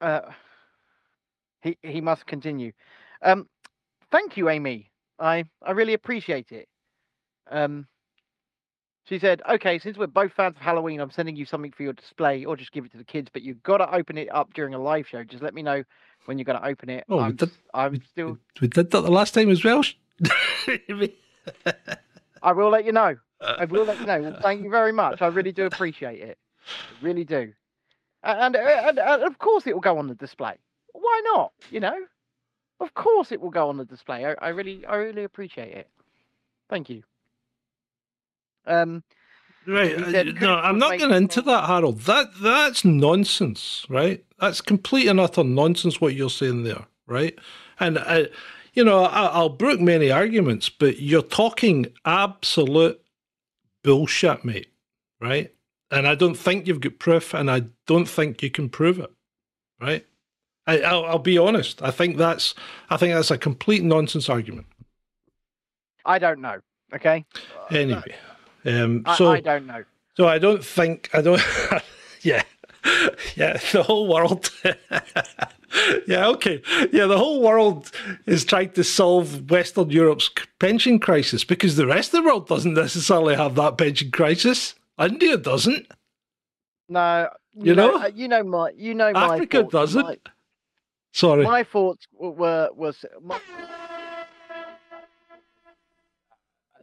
[0.00, 0.22] Uh,
[1.62, 2.72] he he must continue.
[3.22, 3.48] Um,
[4.10, 4.90] thank you, Amy.
[5.18, 6.68] I I really appreciate it.
[7.50, 7.86] Um,
[9.04, 11.92] she said, "Okay, since we're both fans of Halloween, I'm sending you something for your
[11.92, 13.28] display, or just give it to the kids.
[13.32, 15.22] But you've got to open it up during a live show.
[15.22, 15.84] Just let me know
[16.24, 17.04] when you're going to open it.
[17.08, 18.38] Oh, I'm, did- I'm still.
[18.60, 19.84] We did that the last time as well.
[22.42, 23.16] I will let you know.
[23.42, 24.20] I will let you know.
[24.20, 25.22] Well, thank you very much.
[25.22, 26.38] I really do appreciate it.
[26.66, 27.52] I really do.
[28.22, 30.54] And, and, and of course it will go on the display.
[30.92, 31.52] Why not?
[31.70, 31.96] You know,
[32.80, 34.24] of course it will go on the display.
[34.24, 35.88] I, I really, I really appreciate it.
[36.68, 37.02] Thank you.
[38.66, 39.02] Um,
[39.66, 39.96] Right.
[39.96, 42.00] Uh, said, no, I'm not make going into some- that, Harold.
[42.00, 44.24] That that's nonsense, right?
[44.40, 47.38] That's complete and utter nonsense what you're saying there, right?
[47.78, 48.24] And uh,
[48.74, 53.00] you know, I, I'll brook many arguments, but you're talking absolute
[53.82, 54.72] bullshit, mate,
[55.20, 55.52] right?
[55.90, 59.10] And I don't think you've got proof, and I don't think you can prove it,
[59.80, 60.06] right?
[60.66, 61.82] I, I'll, I'll be honest.
[61.82, 62.54] I think that's
[62.88, 64.66] I think that's a complete nonsense argument.
[66.04, 66.60] I don't know.
[66.94, 67.24] Okay.
[67.70, 68.14] Anyway,
[68.64, 69.84] um, I, so I don't know.
[70.16, 71.42] So I don't think I don't.
[72.22, 72.42] yeah,
[73.34, 73.58] yeah.
[73.72, 74.50] The whole world.
[76.06, 76.26] yeah.
[76.28, 76.62] Okay.
[76.92, 77.06] Yeah.
[77.06, 77.90] The whole world
[78.26, 82.74] is trying to solve Western Europe's pension crisis because the rest of the world doesn't
[82.74, 84.74] necessarily have that pension crisis.
[84.98, 85.86] India doesn't.
[86.88, 87.28] No.
[87.54, 87.96] You know?
[87.96, 89.72] uh, you know my, you know my Africa thoughts.
[89.72, 90.06] doesn't.
[90.06, 90.16] My,
[91.12, 91.44] Sorry.
[91.44, 93.04] my thoughts w- were was.
[93.22, 93.38] My,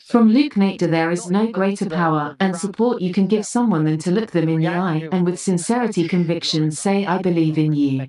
[0.10, 4.00] From Luke Nader, there is no greater power and support you can give someone than
[4.00, 8.08] to look them in the eye and with sincerity conviction say, I believe in you.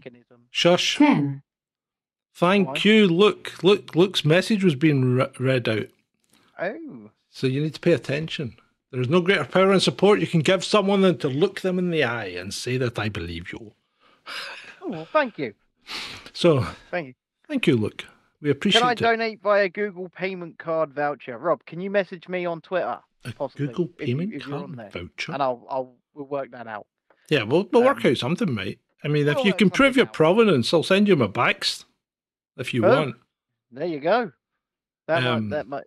[0.53, 0.77] Mechanism.
[0.79, 0.97] Shush.
[0.99, 1.43] 10.
[2.35, 2.75] Thank Why?
[2.83, 3.07] you.
[3.09, 3.63] Look.
[3.63, 3.95] Look.
[3.95, 5.87] Luke's message was being re- read out.
[6.61, 7.11] Oh.
[7.31, 8.57] So you need to pay attention.
[8.91, 11.79] There is no greater power and support you can give someone than to look them
[11.79, 13.73] in the eye and say that I believe you.
[14.83, 15.55] oh well, thank you.
[16.33, 17.15] So Thank you.
[17.49, 18.05] thank you, Luke.
[18.43, 18.83] We appreciate it.
[18.83, 18.99] Can I it.
[19.17, 21.39] donate via Google payment card voucher?
[21.39, 22.99] Rob, can you message me on Twitter?
[23.25, 25.33] A possibly, Google payment if you're card voucher.
[25.33, 26.87] And I'll I'll we'll work that out.
[27.29, 28.81] Yeah, we'll, we'll work Um, out something, mate.
[29.05, 30.13] I mean, if you can prove your out.
[30.13, 31.85] provenance, I'll send you my backs
[32.57, 32.89] if you Oh.
[32.91, 33.17] want.
[33.71, 34.33] There you go.
[35.07, 35.85] That Um, might that might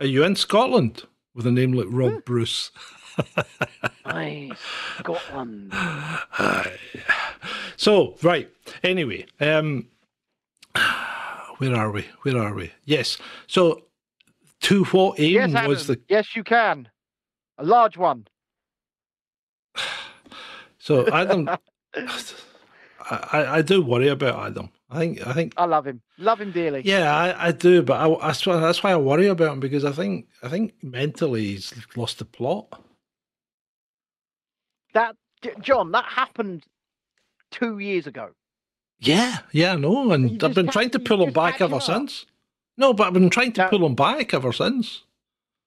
[0.00, 2.70] Are you in Scotland with a name like Rob Bruce?
[4.06, 4.58] Nice.
[4.98, 5.70] Scotland.
[5.72, 6.78] Aye.
[7.76, 8.50] so right.
[8.82, 9.88] Anyway, um,
[11.58, 12.06] where are we?
[12.22, 12.72] Where are we?
[12.84, 13.18] Yes.
[13.46, 13.84] So,
[14.62, 16.04] to what aim Yes, was the Adam.
[16.08, 16.88] Yes, you can.
[17.58, 18.26] A large one.
[20.78, 21.48] So Adam,
[21.96, 24.70] I, I, I do worry about Adam.
[24.90, 26.00] I think I think I love him.
[26.18, 26.82] Love him dearly.
[26.84, 29.84] yeah, I, I do, but I, that's why that's why I worry about him because
[29.84, 32.82] I think I think mentally he's lost the plot.
[34.94, 35.16] That
[35.60, 36.64] John, that happened
[37.50, 38.30] two years ago.
[39.00, 41.82] Yeah, yeah, I know, and I've been trying to pull him back ever up.
[41.82, 42.26] since.
[42.76, 43.68] No, but I've been trying to No.
[43.68, 45.02] pull him back ever since.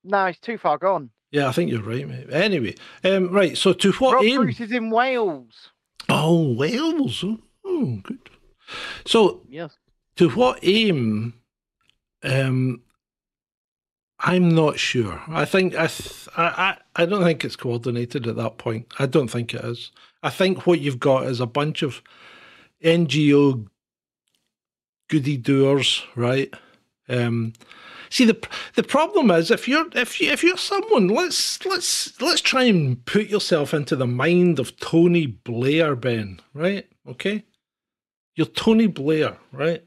[0.04, 1.12] No, he's too far gone.
[1.32, 2.28] Yeah, I think you're right, mate.
[2.32, 3.58] Anyway, um, right.
[3.58, 4.42] So to what Rob aim?
[4.44, 5.70] Bruce is in Wales.
[6.10, 7.24] Oh, Wales.
[7.66, 8.30] Oh, good.
[9.06, 9.78] So, Yes.
[10.18, 11.34] to what aim?
[12.24, 12.82] Um,
[14.20, 15.22] I'm not sure.
[15.28, 18.88] I think I, th- I, I, I don't think it's coordinated at that point.
[18.98, 19.92] I don't think it is.
[20.24, 22.02] I think what you've got is a bunch of
[22.84, 23.68] NGO
[25.10, 26.52] goody doers, right?
[27.08, 27.54] Um,
[28.10, 28.38] see the
[28.76, 33.04] the problem is if you're if you if you're someone let's let's let's try and
[33.06, 36.88] put yourself into the mind of Tony Blair, Ben, right?
[37.08, 37.44] Okay,
[38.36, 39.84] you're Tony Blair, right?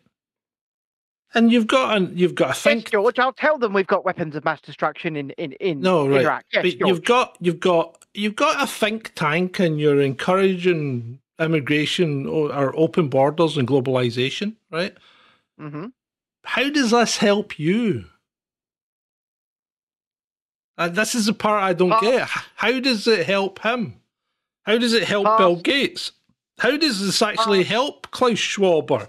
[1.33, 3.19] And you've got an you've got a Yes, think George.
[3.19, 6.45] I'll tell them we've got weapons of mass destruction in in in no right, Iraq.
[6.53, 6.89] Yes, but George.
[6.89, 12.77] you've got you've got you've got a think tank, and you're encouraging immigration or, or
[12.77, 14.95] open borders and globalization, right?
[15.59, 15.87] hmm
[16.45, 18.05] How does this help you?
[20.79, 22.01] Uh, this is the part I don't Pass.
[22.03, 22.29] get.
[22.57, 24.01] How does it help him?
[24.63, 26.13] How does it help uh, Bill Gates?
[26.59, 27.65] How does this actually uh.
[27.65, 29.09] help Klaus Schwab or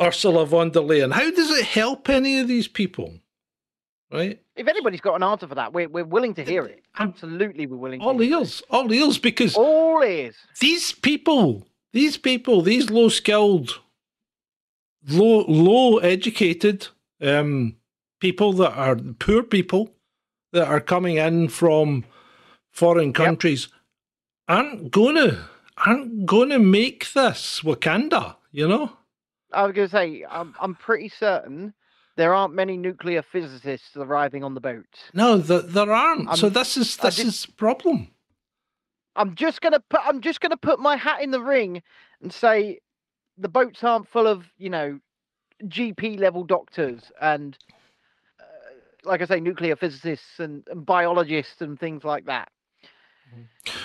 [0.00, 1.12] Ursula von der Leyen?
[1.12, 3.14] How does it help any of these people?
[4.12, 4.40] Right?
[4.54, 6.82] If anybody's got an answer for that, we're we're willing to hear it.
[6.98, 8.00] Absolutely, we're willing.
[8.00, 8.40] All to hear it.
[8.40, 10.36] ears, all ears, because All ears.
[10.60, 13.80] these people, these people, these low skilled,
[15.08, 16.88] low low educated
[17.20, 17.76] um,
[18.20, 19.90] people that are poor people
[20.52, 22.04] that are coming in from
[22.72, 23.68] foreign countries
[24.48, 25.48] aren't gonna
[25.86, 28.92] aren't gonna make this Wakanda, you know?
[29.52, 31.74] I was to say, I'm I'm pretty certain
[32.16, 34.86] there aren't many nuclear physicists arriving on the boat.
[35.12, 36.34] No, th- there aren't.
[36.36, 38.08] so I'm- this is this did- is the problem.
[39.16, 41.82] I'm just gonna put I'm just gonna put my hat in the ring
[42.22, 42.80] and say
[43.38, 44.98] the boats aren't full of you know
[45.64, 47.56] GP level doctors and
[48.40, 48.44] uh,
[49.04, 52.48] like I say nuclear physicists and, and biologists and things like that.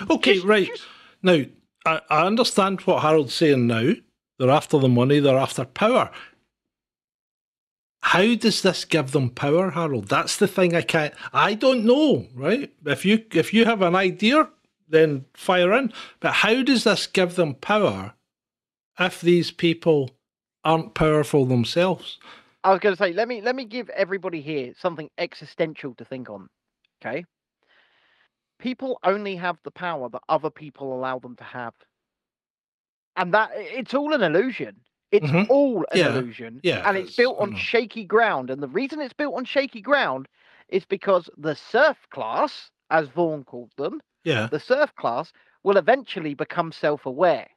[0.09, 0.67] Okay, Just- right.
[0.67, 0.83] just-
[1.23, 1.43] Now,
[1.85, 3.93] I, I understand what Harold's saying now.
[4.37, 6.11] They're after the money, they're after power.
[8.03, 10.07] How does this give them power, Harold?
[10.09, 12.71] That's the thing I can't I don't know, right?
[12.85, 14.49] If you if you have an idea,
[14.89, 15.93] then fire in.
[16.19, 18.13] But how does this give them power
[19.05, 20.11] if these people
[20.63, 22.17] aren't powerful themselves?
[22.63, 26.05] I was going to say let me let me give everybody here something existential to
[26.05, 26.47] think on.
[27.03, 27.25] Okay.
[28.59, 31.73] People only have the power that other people allow them to have.
[33.15, 34.79] And that it's all an illusion.
[35.11, 35.49] It's Mhm.
[35.49, 36.61] all an Yeah, illusion.
[36.63, 37.57] yeah, And it's built on know.
[37.57, 38.49] shaky ground.
[38.49, 40.27] And the reason it's built on shaky ground
[40.69, 44.47] is because the serf class, as Vaughan called them, Yeah.
[44.47, 45.33] the serf class
[45.63, 47.49] will eventually become self aware.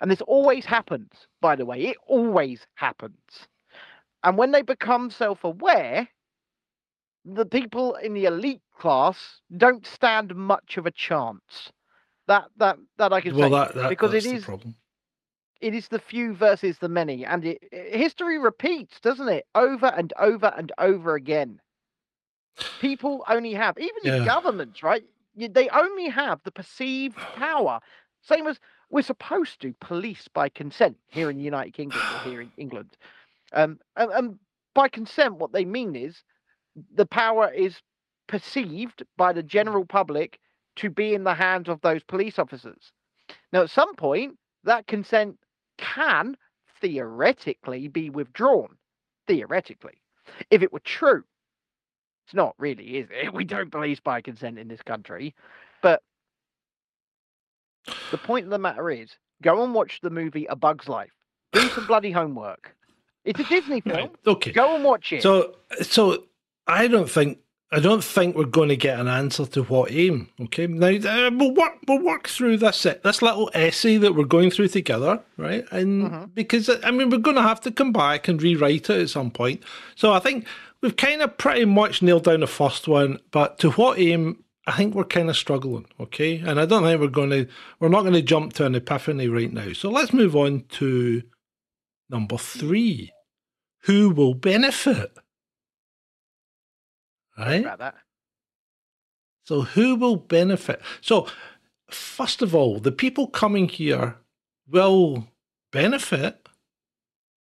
[0.00, 1.86] And this always happens, by the way.
[1.86, 3.18] It always happens.
[4.22, 6.08] And when they become self aware,
[7.24, 11.72] the people in the elite class don't stand much of a chance.
[12.26, 13.54] That that that I can Well say.
[13.54, 14.74] that, that because it the is- problem.
[15.60, 19.44] It is the few versus the many, and it, it- history repeats, doesn't it?
[19.56, 21.60] Over and over and over again.
[22.80, 24.24] People only have, even in Yeah.
[24.24, 25.02] governments, right?
[25.34, 27.80] They only have the perceived power.
[28.22, 28.58] Same as
[28.90, 32.96] we're supposed to police by consent here in the United Kingdom or here in England.
[33.52, 34.38] Um, and, and
[34.74, 36.22] by consent, what they mean is
[36.94, 37.76] the power is
[38.26, 40.38] perceived by the general public
[40.76, 42.92] to be in the hands of those police officers.
[43.52, 45.38] Now, at some point, that consent
[45.76, 46.36] can
[46.80, 48.76] theoretically be withdrawn.
[49.26, 50.00] Theoretically.
[50.50, 51.24] If it were true.
[52.26, 53.32] It's not really, is it?
[53.34, 55.34] We don't police by consent in this country.
[55.82, 56.02] But
[58.10, 59.10] the point of the matter is
[59.42, 61.10] go and watch the movie A Bug's Life.
[61.52, 62.74] Do some bloody homework.
[63.24, 63.96] It's a Disney film.
[63.96, 64.10] Right.
[64.26, 64.52] Okay.
[64.52, 65.22] Go and watch it.
[65.22, 66.24] So, so
[66.66, 67.38] I don't think
[67.70, 70.30] I don't think we're going to get an answer to what aim.
[70.40, 74.24] Okay, now uh, we'll work we'll work through this uh, this little essay that we're
[74.24, 75.64] going through together, right?
[75.70, 76.34] And Mhm.
[76.34, 79.30] because I mean we're going to have to come back and rewrite it at some
[79.30, 79.62] point.
[79.96, 80.46] So I think
[80.80, 84.42] we've kind of pretty much nailed down the first one, but to what aim?
[84.68, 86.40] I think we're kind of struggling, okay?
[86.40, 87.48] And I don't think we're going to,
[87.80, 89.72] we're not going to jump to an epiphany right now.
[89.72, 91.22] So let's move on to
[92.10, 93.10] number three.
[93.84, 95.16] Who will benefit?
[97.38, 97.64] Right?
[99.44, 100.82] So, who will benefit?
[101.00, 101.28] So,
[101.90, 104.16] first of all, the people coming here
[104.68, 105.28] will
[105.72, 106.46] benefit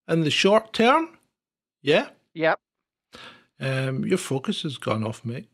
[0.08, 1.18] in the short term.
[1.82, 2.10] Yeah.
[2.36, 2.60] Yep.
[3.60, 5.50] Um, your focus has gone off, mate.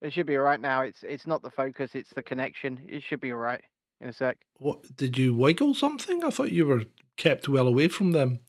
[0.00, 0.82] It should be all right now.
[0.82, 2.80] It's it's not the focus, it's the connection.
[2.88, 3.62] It should be all right
[4.00, 4.38] in a sec.
[4.58, 6.22] What did you wiggle something?
[6.22, 6.84] I thought you were
[7.16, 8.40] kept well away from them.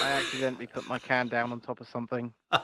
[0.00, 2.32] I accidentally put my can down on top of something.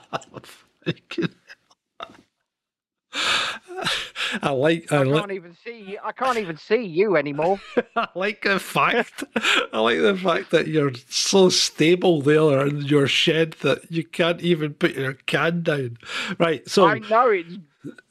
[3.17, 3.85] Oh,
[4.41, 5.79] I like I, I can't even see.
[5.79, 5.99] You.
[6.03, 7.59] I can't even see you anymore.
[7.95, 9.23] I like the fact
[9.71, 14.41] I like the fact that you're so stable there in your shed that you can't
[14.41, 15.97] even put your can down.
[16.37, 16.67] Right.
[16.69, 17.57] So I know it's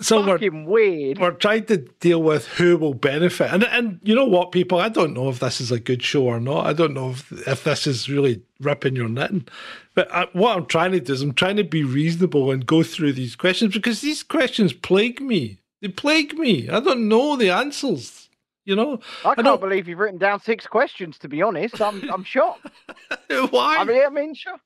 [0.00, 1.18] so we're fucking weird.
[1.18, 3.52] we're trying to deal with who will benefit.
[3.52, 6.24] And and you know what, people, I don't know if this is a good show
[6.24, 6.66] or not.
[6.66, 9.46] I don't know if if this is really ripping your knitting.
[9.94, 12.82] But I, what I'm trying to do is I'm trying to be reasonable and go
[12.82, 15.58] through these questions because these questions plague me.
[15.80, 16.68] They plague me.
[16.68, 18.28] I don't know the answers.
[18.66, 21.18] You know I don't- can't believe you've written down six questions.
[21.18, 22.66] To be honest, I'm I'm shocked.
[23.50, 23.76] why?
[23.78, 24.56] I mean, I mean, sure.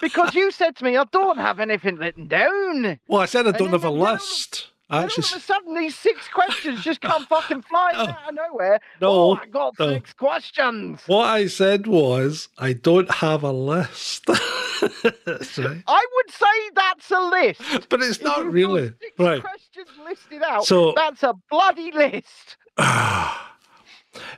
[0.00, 2.98] Because you said to me, I don't have anything written down.
[3.08, 4.68] well, I said I don't have a all of a- list.
[4.88, 8.02] I And all of a sudden, these six questions just come fucking flying No.
[8.04, 8.78] out of nowhere.
[9.00, 9.94] No, oh, I got no.
[9.94, 11.00] six questions.
[11.06, 14.26] what I said was I don't have a list.
[14.26, 15.82] That's right.
[15.88, 17.88] I would say that's a list.
[17.88, 18.92] But it's not really.
[19.00, 19.40] Six Right.
[19.42, 20.66] questions listed out.
[20.66, 22.56] So- that's a bloody list.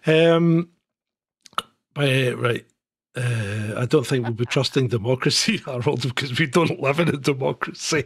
[0.06, 0.70] um,
[1.96, 2.64] right.
[3.18, 7.16] Uh, I don't think we'll be trusting democracy, Harold, because we don't live in a
[7.16, 8.04] democracy.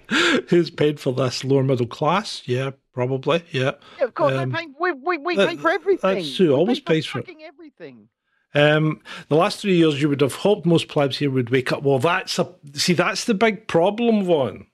[0.48, 1.44] Who's paid for this?
[1.44, 2.42] Lower middle class?
[2.46, 3.44] Yeah, probably.
[3.50, 3.72] Yeah.
[3.98, 6.14] Yeah, of course, Um, they pay, we we, we that- pay for everything.
[6.14, 7.26] that's who We always pay pays for it.
[7.26, 8.08] fucking everything.
[8.54, 11.82] Um, the last three years, you would have hoped most plebs here would wake up.
[11.82, 12.92] Well, that's a see.
[12.94, 14.66] That's the big problem, Vaughn.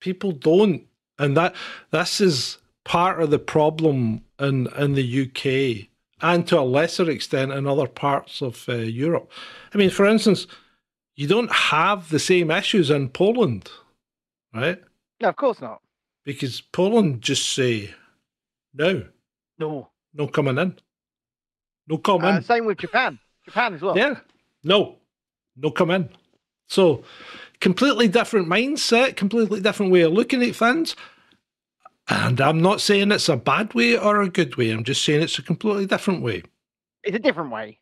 [0.00, 0.86] People don't,
[1.18, 1.54] and that
[1.90, 5.88] this is part of the problem in in the UK
[6.22, 9.30] and to a lesser extent in other parts of uh, Europe.
[9.74, 10.46] I mean, for instance,
[11.16, 13.70] you don't have the same issues in Poland,
[14.54, 14.80] right?
[15.20, 15.82] No, of course not.
[16.24, 17.94] Because Poland just say
[18.72, 19.04] no,
[19.58, 19.88] No.
[20.14, 20.78] no coming in,
[21.88, 22.26] no coming.
[22.26, 23.18] Uh, same with Japan.
[23.44, 23.98] Japan as well.
[23.98, 24.20] Yeah.
[24.62, 24.98] No.
[25.56, 26.08] No come in.
[26.68, 27.02] So
[27.60, 30.96] completely different mindset, completely different way of looking at things.
[32.08, 34.70] And I'm not saying it's a bad way or a good way.
[34.70, 36.42] I'm just saying it's a completely different way.
[37.04, 37.78] It's a different way.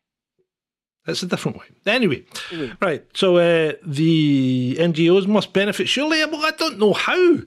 [1.06, 1.64] It's a different way.
[1.86, 2.76] Anyway, Mhm.
[2.80, 3.04] right.
[3.14, 5.88] So uh, the NGOs must benefit.
[5.88, 7.38] Surely, well, I don't know how.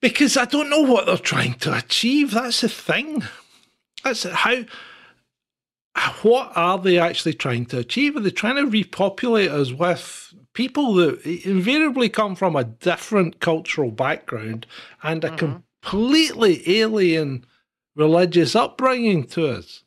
[0.00, 2.32] Because I don't know what they're trying to achieve.
[2.32, 3.22] That's the thing.
[4.02, 4.64] That's how.
[6.22, 8.16] What are they actually trying to achieve?
[8.16, 13.90] Are they trying to repopulate us with people that invariably come from a different cultural
[13.90, 14.66] background
[15.02, 15.30] and a
[15.82, 17.44] completely alien
[17.94, 19.82] religious upbringing to us?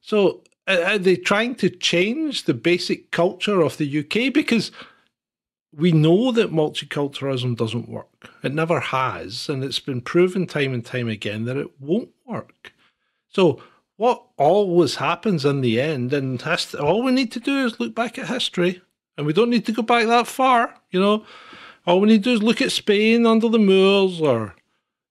[0.00, 4.32] So, are they trying to change the basic culture of the UK?
[4.32, 4.70] Because
[5.74, 8.30] we know that multiculturalism doesn't work.
[8.42, 9.48] It never has.
[9.48, 12.72] And it's been proven time and time again that it won't work.
[13.28, 13.62] So,
[13.96, 17.94] what always happens in the end, and hist- all we need to do is look
[17.94, 18.82] back at history,
[19.16, 21.24] and we don't need to go back that far, you know.
[21.86, 24.54] All we need to do is look at Spain under the Moors, or,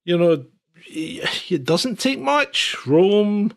[0.03, 0.45] you know,
[0.87, 2.75] it doesn't take much.
[2.85, 3.53] Rome,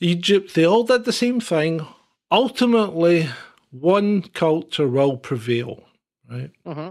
[0.00, 1.86] Egypt, they all did the same thing.
[2.30, 3.28] Ultimately,
[3.70, 5.84] one culture will prevail,
[6.30, 6.50] right?
[6.66, 6.88] hmm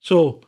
[0.00, 0.40] So,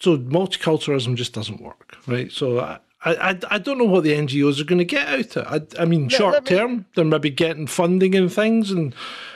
[0.00, 2.32] so multiculturalism just doesn't work, right?
[2.32, 5.62] So I, I, I don't know what the NGOs are going to get out of
[5.62, 5.74] it.
[5.78, 8.94] I, I mean, short me- term, they're maybe getting funding and things, and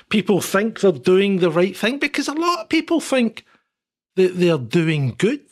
[0.09, 3.45] people think they're doing the right thing because a lot of people think
[4.17, 5.47] that they're doing good.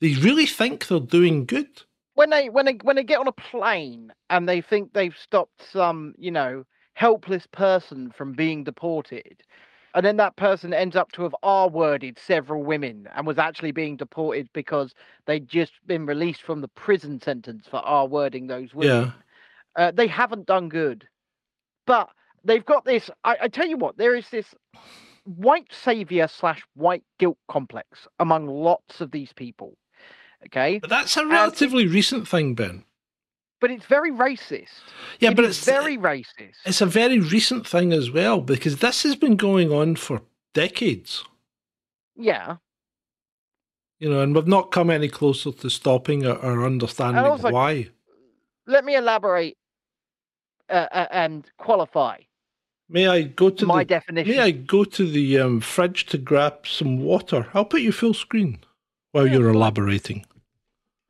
[0.00, 1.68] They really think they're doing good.
[2.14, 5.62] When they when they when they get on a plane and they think they've stopped
[5.70, 9.42] some you know helpless person from being deported,
[9.94, 13.96] and then that person ends up to have R-worded several women and was actually being
[13.96, 14.94] deported because
[15.26, 19.12] they'd just been released from the prison sentence for R-wording those women.
[19.76, 19.82] Yeah.
[19.82, 21.06] uh, they haven't done good.
[21.86, 22.08] But
[22.44, 23.10] they've got this.
[23.24, 24.54] I, I tell you what, there is this
[25.26, 29.76] white savior slash white guilt complex among lots of these people.
[30.46, 32.84] Okay, But that's a relatively recent thing, Ben.
[33.60, 34.68] but it's very racist.
[35.18, 36.56] Yeah, It but it's very racist.
[36.64, 40.22] It's a very recent thing as well because this has been going on for
[40.54, 41.24] decades,
[42.14, 42.56] yeah,
[43.98, 47.88] you know, and we've not come any closer to stopping or, or understanding also- why.
[48.66, 49.56] let me elaborate
[50.68, 52.18] uh, uh, and qualify
[52.88, 54.36] May I go to my the definition.
[54.36, 57.48] May I go to the um, fridge to grab some water?
[57.52, 58.60] I'll put you full screen
[59.12, 60.24] while Yeah, you're elaborating.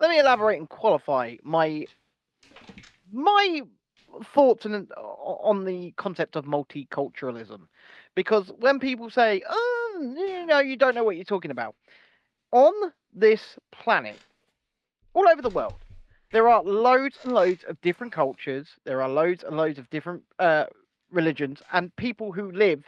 [0.01, 1.87] let me elaborate and qualify my
[3.13, 3.63] my
[4.35, 7.61] thoughts on, on the concept of multiculturalism
[8.15, 11.75] because when people say oh you know you don't know what you're talking about
[12.53, 12.73] on
[13.15, 14.17] this planet
[15.15, 15.75] all over the world
[16.33, 20.23] there are loads and loads of different cultures there are loads and loads of different
[20.39, 20.65] uh,
[21.17, 22.85] religions and people who live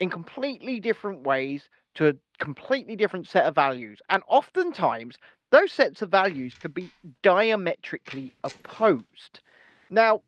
[0.00, 5.16] in completely different ways to a completely different set of values and oftentimes
[5.50, 6.90] those sets of values could be
[7.22, 9.40] diametrically opposed.
[9.90, 10.22] Now,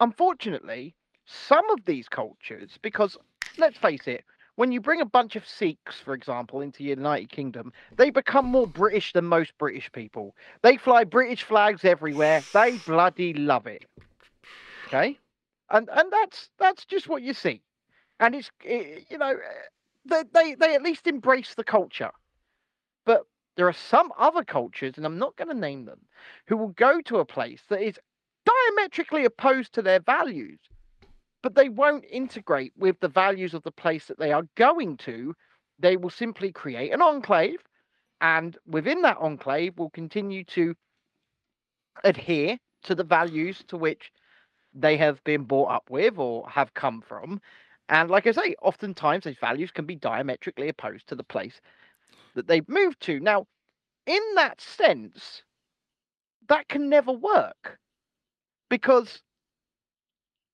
[0.00, 0.94] unfortunately,
[1.26, 3.16] some of these cultures, because
[3.58, 4.24] let's face it,
[4.56, 8.46] when you bring a bunch of Sikhs, for example, into the United Kingdom, they become
[8.46, 10.34] more British than most British people.
[10.62, 12.42] They fly British flags everywhere.
[12.52, 13.84] They bloody love it.
[14.86, 15.18] Okay,
[15.70, 17.62] and and that's that's just what you see,
[18.20, 19.68] and it's it, you know eh,
[20.06, 22.10] they, they they at least embrace the culture,
[23.04, 23.22] but
[23.56, 26.00] there are some other cultures, and I'm not going to name them,
[26.46, 27.98] who will go to a place that is
[28.46, 30.58] diametrically opposed to their values
[31.42, 35.34] but they won't integrate with the values of the place that they are going to.
[35.78, 37.60] They will simply create an enclave,
[38.20, 40.74] and within that enclave, will continue to
[42.04, 44.10] adhere to the values to which
[44.80, 47.40] they have been brought up with or have come from.
[47.88, 51.60] And like I say, oftentimes those values can be diametrically opposed to the place
[52.34, 53.18] that they've moved to.
[53.20, 53.46] Now,
[54.06, 55.42] in that sense,
[56.48, 57.78] that can never work
[58.68, 59.22] because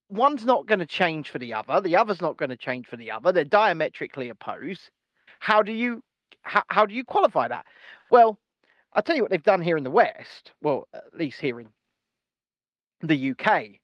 [0.08, 1.80] one's not going to change for the other.
[1.80, 3.32] The other's not going to change for the other.
[3.32, 4.90] They're diametrically opposed.
[5.40, 6.02] How do you
[6.42, 7.64] how, how do you qualify that?
[8.10, 8.38] Well,
[8.92, 10.52] I'll tell you what they've done here in the West.
[10.62, 11.68] Well, at least here in
[13.00, 13.80] the UK,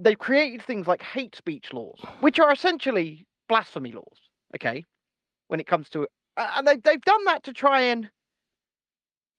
[0.00, 4.18] they've created things like hate speech laws, which are essentially blasphemy laws.
[4.56, 4.84] Okay,
[5.48, 8.10] when it comes to it, and they they've done that to try and,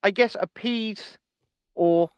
[0.03, 1.17] I guess, appease
[1.75, 2.09] or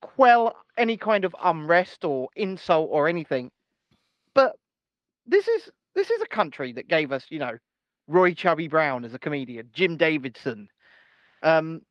[0.00, 3.50] quell any kind of unrest or insult or anything.
[4.34, 4.56] But
[5.26, 7.58] this is this is a country that gave us, you know,
[8.06, 10.68] Roy Chubby Brown as a comedian, Jim Davidson.
[11.42, 11.82] Um,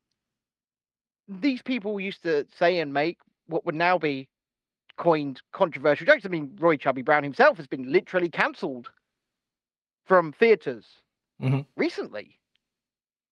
[1.28, 4.28] these people used to say and make what would now be
[4.98, 6.26] coined controversial jokes.
[6.26, 8.90] I mean, Roy Chubby Brown himself has been literally cancelled
[10.06, 10.86] from theaters
[11.42, 11.62] mm-hmm.
[11.76, 12.40] recently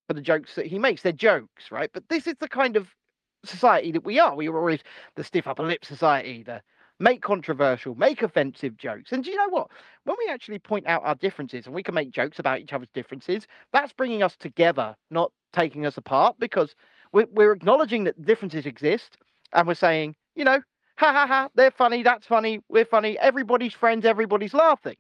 [0.08, 1.02] for the jokes that he makes.
[1.02, 1.90] They're jokes, right?
[1.94, 2.88] But this is the kind of
[3.46, 4.36] society that we are.
[4.36, 4.82] We are always
[5.16, 6.62] the stiff upper lip society, the
[7.00, 9.12] make controversial, make offensive jokes.
[9.12, 9.70] And do you know what?
[10.04, 12.90] When we actually point out our differences and we can make jokes about each other's
[12.94, 16.76] differences, that's bringing us together, not taking us apart, because
[17.12, 19.18] we're, we're acknowledging that differences exist
[19.54, 20.62] and we're saying, you know,
[21.02, 24.98] ha ha ha, they're funny, that's funny, we're funny, everybody's friends, everybody's laughing.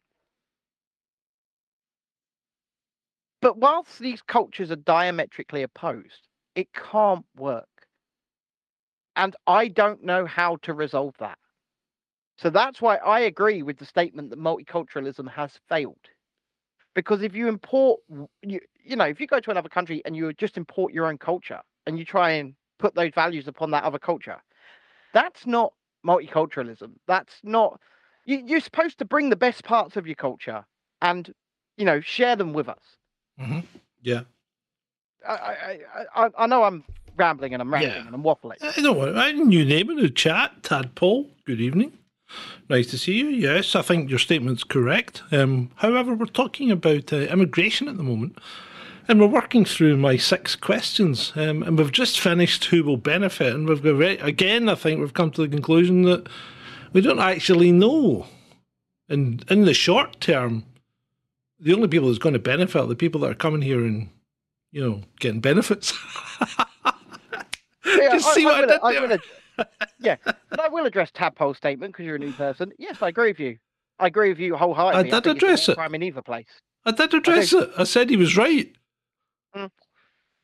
[3.39, 7.67] But whilst these cultures are diametrically opposed, it can't work.
[9.15, 11.37] And I don't know how to resolve that.
[12.37, 16.07] So that's why I agree with the statement that multiculturalism has failed.
[16.95, 17.99] Because if you import,
[18.41, 21.19] you, you know, if you go to another country and you just import your own
[21.19, 24.41] culture and you try and put those values upon that other culture,
[25.13, 25.73] that's not
[26.05, 26.91] multiculturalism.
[27.07, 27.79] That's not,
[28.25, 30.65] you, you're supposed to bring the best parts of your culture
[31.01, 31.33] and,
[31.77, 32.83] you know, share them with us.
[33.39, 33.59] Mm-hmm.
[34.01, 34.21] Yeah.
[35.27, 35.79] I, I,
[36.15, 36.83] I, I know I'm
[37.15, 38.05] rambling and I'm rambling yeah.
[38.05, 38.57] and I'm waffling.
[38.61, 41.29] I don't want a new name in the chat, Tadpole.
[41.45, 41.97] Good evening.
[42.69, 43.27] Nice to see you.
[43.27, 45.21] Yes, I think your statement's correct.
[45.31, 48.37] Um, however, we're talking about uh, immigration at the moment,
[49.07, 53.53] and we're working through my six questions, um, and we've just finished who will benefit,
[53.53, 54.69] and we've got again.
[54.69, 56.27] I think we've come to the conclusion that
[56.93, 58.27] we don't actually know,
[59.09, 60.65] and in the short term,
[61.59, 64.09] the only people that's going to benefit are the people that are coming here and
[64.71, 65.93] you know getting benefits.
[67.85, 69.21] yeah, Just I, see I, what I, I, did
[69.57, 69.65] I
[69.99, 70.15] yeah,
[70.49, 72.71] but I will address Tadpole's statement because you're a new person.
[72.77, 73.57] Yes, I agree with you.
[73.99, 75.11] I agree with you wholeheartedly.
[75.11, 75.75] I did address it.
[75.75, 76.47] Crime in either place.
[76.85, 77.69] I did address it.
[77.77, 78.73] I said he was right.
[79.55, 79.69] Mm.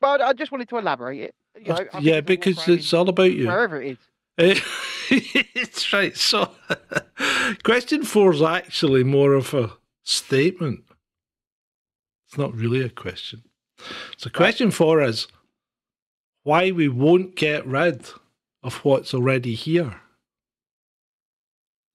[0.00, 1.34] But I just wanted to elaborate it.
[1.60, 3.46] You know, yeah, because it's all about you.
[3.46, 3.98] Wherever it
[4.38, 4.62] is.
[5.10, 6.16] it's right.
[6.16, 6.52] So,
[7.64, 9.72] question four is actually more of a
[10.04, 10.84] statement.
[12.26, 13.42] It's not really a question.
[14.16, 15.26] So, question four is
[16.44, 18.08] why we won't get rid
[18.62, 20.00] of what's already here.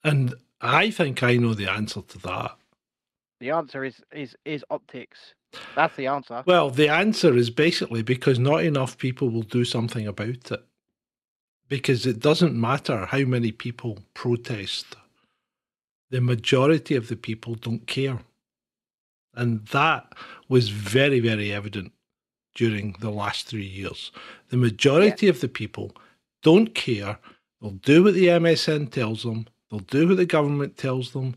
[0.03, 2.55] And I think I know the answer to that.
[3.39, 5.33] The answer is is is optics.
[5.75, 6.43] That's the answer.
[6.45, 10.63] Well, the answer is basically because not enough people will do something about it.
[11.69, 14.95] Because it doesn't matter how many people protest.
[16.11, 18.19] The majority of the people don't care.
[19.33, 20.13] And that
[20.47, 21.91] was very, very evident
[22.55, 24.11] during the last three years.
[24.49, 25.31] The majority yeah.
[25.31, 25.95] of the people
[26.43, 27.17] don't care.
[27.61, 31.35] They'll do what the MSN tells them, they'll do what the government tells them,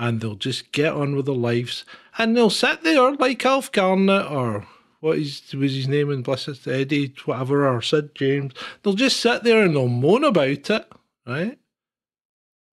[0.00, 1.84] and they'll just get on with their lives.
[2.16, 4.66] And they'll sit there like Alf Garnett or
[5.00, 8.54] what is, was his name in Bliss Eddie, whatever, or Sid James.
[8.82, 10.92] They'll just sit there and they'll moan about it,
[11.26, 11.58] right?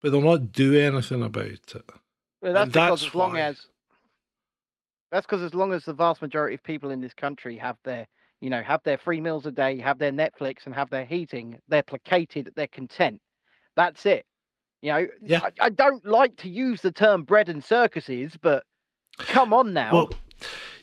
[0.01, 1.89] But they'll not do anything about it.
[2.41, 3.67] Well, that's, that's as long as
[5.11, 8.07] that's because as long as the vast majority of people in this country have their
[8.39, 11.59] you know, have their three meals a day, have their Netflix, and have their heating.
[11.67, 13.19] They're placated, they're content.
[13.75, 14.25] That's it.
[14.81, 15.41] You know, Yeah.
[15.43, 18.63] I, I don't like to use the term bread and circuses, but
[19.17, 19.93] come on now.
[19.93, 20.09] Well,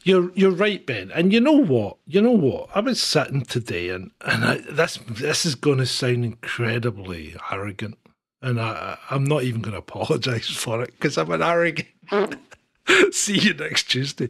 [0.02, 1.10] you're you're right, Ben.
[1.12, 1.96] And you know what?
[2.06, 2.68] You know what?
[2.74, 7.96] I was sitting today, and and I, this this is going to sound incredibly arrogant,
[8.42, 11.88] and I I'm not even going to apologise for it because I'm an arrogant.
[13.12, 14.28] See you next Tuesday.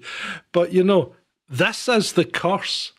[0.52, 1.14] But you know,
[1.48, 2.92] this is the curse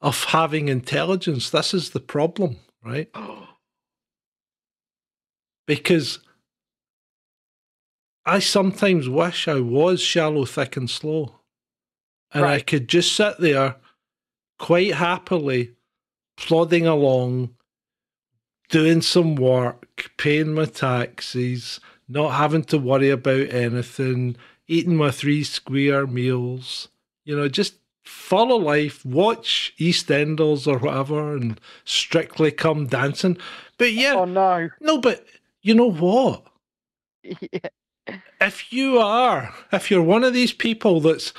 [0.00, 1.50] of having intelligence.
[1.50, 3.10] This is the problem, right?
[5.70, 6.18] Because
[8.26, 11.36] I sometimes wish I was shallow, thick, and slow.
[12.34, 13.76] And I could just sit there
[14.58, 15.76] quite happily,
[16.36, 17.50] plodding along,
[18.68, 25.44] doing some work, paying my taxes, not having to worry about anything, eating my three
[25.44, 26.88] square meals,
[27.24, 33.38] you know, just follow life, watch EastEnders or whatever, and strictly come dancing.
[33.78, 34.68] But yeah, oh no.
[34.80, 35.24] no, but
[35.62, 36.44] you know what?
[37.22, 38.16] yeah.
[38.40, 41.32] if you are, if you're one of these people that's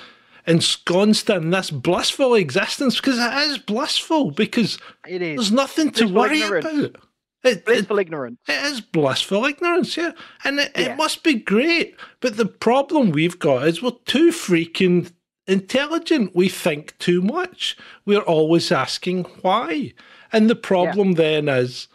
[0.47, 5.35] ensconced in this blissful existence, because it is blissful, because It is.
[5.37, 6.65] there's nothing to Blissful worry ignorance.
[6.65, 6.95] about.
[7.43, 8.39] It, it, Blissful ignorance.
[8.47, 10.11] it is blissful ignorance, yeah.
[10.43, 10.93] And it, Yeah.
[10.93, 11.95] it must be great.
[12.19, 15.11] But the problem we've got is we're too freaking
[15.47, 16.35] intelligent.
[16.35, 17.75] We think too much.
[18.05, 19.93] We're always asking why.
[20.31, 21.87] And the problem then is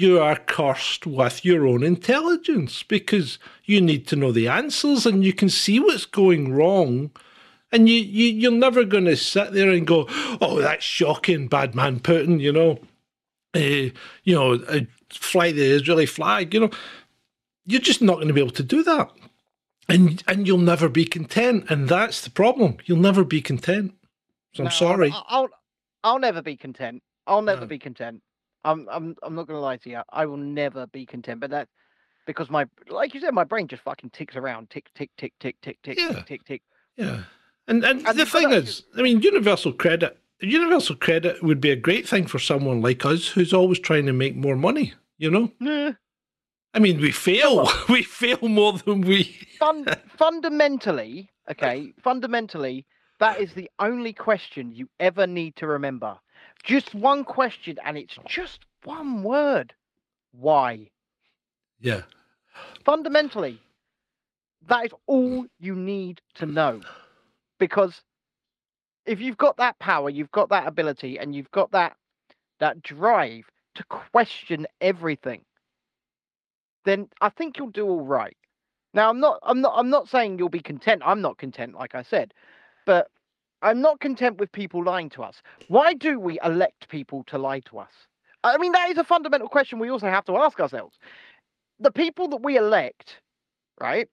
[0.00, 5.24] you are cursed with your own intelligence because you need to know the answers and
[5.24, 7.10] you can see what's going wrong.
[7.72, 10.06] And you, you, you're never going to sit there and go,
[10.40, 12.78] oh, that's shocking, bad man Putin, you know
[13.54, 14.80] uh, you know, uh,
[15.10, 16.70] fly the Israeli flag, you know,
[17.66, 19.10] you're just not going to be able to do that.
[19.88, 21.68] And and you'll never be content.
[21.68, 22.76] And that's the problem.
[22.84, 23.94] You'll never be content.
[24.54, 25.10] So I'm sorry.
[25.10, 25.48] I'll, I'll
[26.04, 27.02] I'll never be content.
[27.26, 27.66] I'll never No.
[27.66, 28.22] be content.
[28.64, 30.02] I'm I'm I'm not gonna lie to you.
[30.12, 31.40] I will never be content.
[31.40, 31.68] But that
[32.26, 35.56] because my like you said, my brain just fucking ticks around, tick tick tick tick
[35.62, 36.12] tick tick Yeah.
[36.12, 36.62] tick tick tick.
[36.96, 37.22] Yeah.
[37.68, 41.76] And and, And the thing is, I mean, universal credit universal credit would be a
[41.76, 45.52] great thing for someone like us who's always trying to make more money, you know?
[45.60, 45.92] Nah.
[46.72, 47.68] I mean, we fail.
[47.88, 49.84] we fail more than we Fun,
[50.16, 52.86] fundamentally, okay, fundamentally,
[53.18, 56.16] that is the only question you ever need to remember.
[56.64, 59.74] Just one question, and it's just one word.
[60.32, 60.90] Why?
[61.80, 62.02] Yeah.
[62.84, 63.58] fundamentally,
[64.68, 66.80] that is all you need to know.
[67.58, 68.02] Because
[69.06, 71.96] if you've got that power, you've got that ability, and you've got that
[72.60, 73.44] that drive
[73.74, 75.42] to question everything,
[76.84, 78.36] then I think you'll do all right.
[78.94, 81.02] Now I'm not I'm not I'm not saying you'll be content.
[81.04, 82.34] I'm not content, like I said.
[82.86, 83.08] But
[83.62, 85.42] I'm not content with people lying to us.
[85.68, 87.92] Why do we elect people to lie to us?
[88.42, 90.98] I mean, that is a fundamental question we also have to ask ourselves
[91.78, 93.20] the people that we elect,
[93.80, 94.08] right,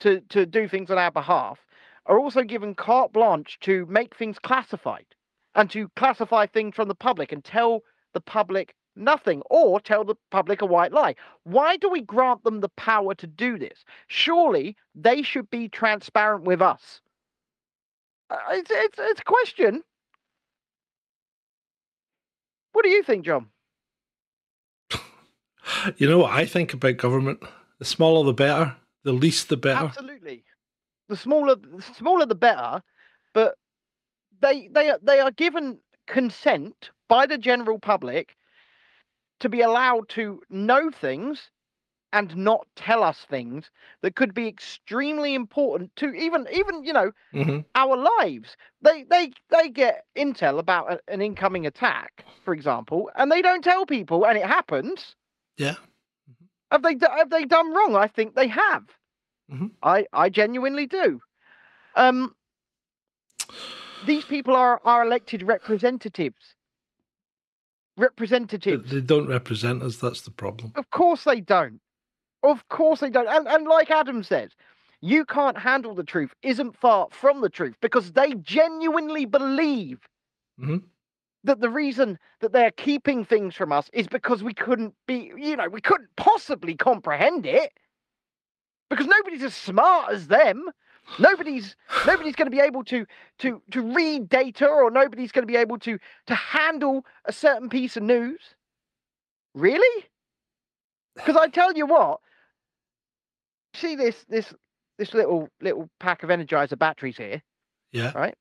[0.00, 1.58] to to do things on our behalf,
[2.06, 5.06] are also given carte blanche to make things classified
[5.54, 7.82] and to classify things from the public and tell
[8.12, 11.14] the public nothing or tell the public a white lie.
[11.44, 13.84] Why do we grant them the power to do this?
[14.08, 17.00] Surely they should be transparent with us.
[18.30, 19.82] Uh, It's, it's, it's a question.
[22.72, 23.48] What do you think, John?
[25.96, 27.42] You know what I think about government?
[27.78, 29.86] The smaller the better, the least the better.
[29.86, 30.44] Absolutely.
[31.08, 32.82] The smaller, the smaller the better.
[33.32, 33.56] But
[34.40, 38.36] they they are they are given consent by the general public
[39.40, 41.50] to be allowed to know things
[42.14, 47.10] and not tell us things that could be extremely important to even even you know
[47.32, 48.56] hmm our lives.
[48.82, 53.64] They they they get intel about a, an incoming attack, for example, and they don't
[53.64, 55.16] tell people, and it happens.
[55.58, 55.74] Yeah.
[56.70, 57.96] Have they have they done wrong?
[57.96, 58.84] I think they have.
[59.52, 59.72] Mhm.
[59.82, 61.20] I I genuinely do.
[61.96, 62.34] Um,
[64.06, 66.54] these people are are elected representatives.
[67.96, 68.90] Representatives.
[68.90, 69.96] they don't represent us.
[69.96, 70.72] That's the problem.
[70.76, 71.80] Of course they don't.
[72.44, 73.26] Of course they don't.
[73.28, 74.50] And and like Adam says,
[75.00, 80.06] you can't handle the truth isn't far from the truth because they genuinely believe
[80.60, 80.84] Mhm.
[81.42, 85.56] that the reason that they're keeping things from us is because we couldn't be, you
[85.56, 87.72] know, we couldn't possibly comprehend it
[88.90, 90.70] because nobody's as smart as them.
[91.18, 91.76] Nobody's
[92.06, 93.06] nobody's going to be able to
[93.38, 97.68] to to read data or nobody's going to be able to to handle a certain
[97.68, 98.54] piece of news.
[99.54, 100.06] Really?
[101.14, 102.20] Because I tell you what,
[103.74, 104.52] see this this
[104.98, 107.42] this little little pack of Energizer batteries here.
[107.92, 108.12] Yeah.
[108.14, 108.34] Right.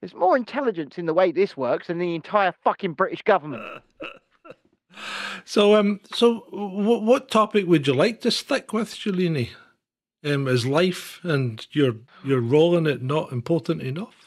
[0.00, 3.62] There's more intelligence in the way this works than the entire fucking British government.
[5.44, 9.50] So, um, so what what topic would you like to stick with, Julini?
[10.24, 14.23] Um, is life and your your role in it not important enough?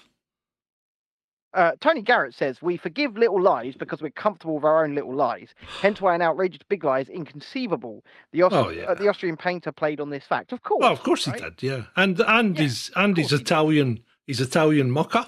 [1.54, 5.16] uh, Tony Garrett says, We forgive little lies because we're comfortable with our own little
[5.16, 5.50] lies.
[5.82, 8.04] Hence why an outrageous big lie is inconceivable.
[8.32, 8.84] The, Aust- oh, yeah.
[8.84, 10.52] uh, the Austrian painter played on this fact.
[10.52, 10.82] Of course.
[10.82, 11.40] Well, of course right?
[11.40, 11.84] he did, yeah.
[11.96, 15.26] And and yeah, his and his Italian his Italian mocker.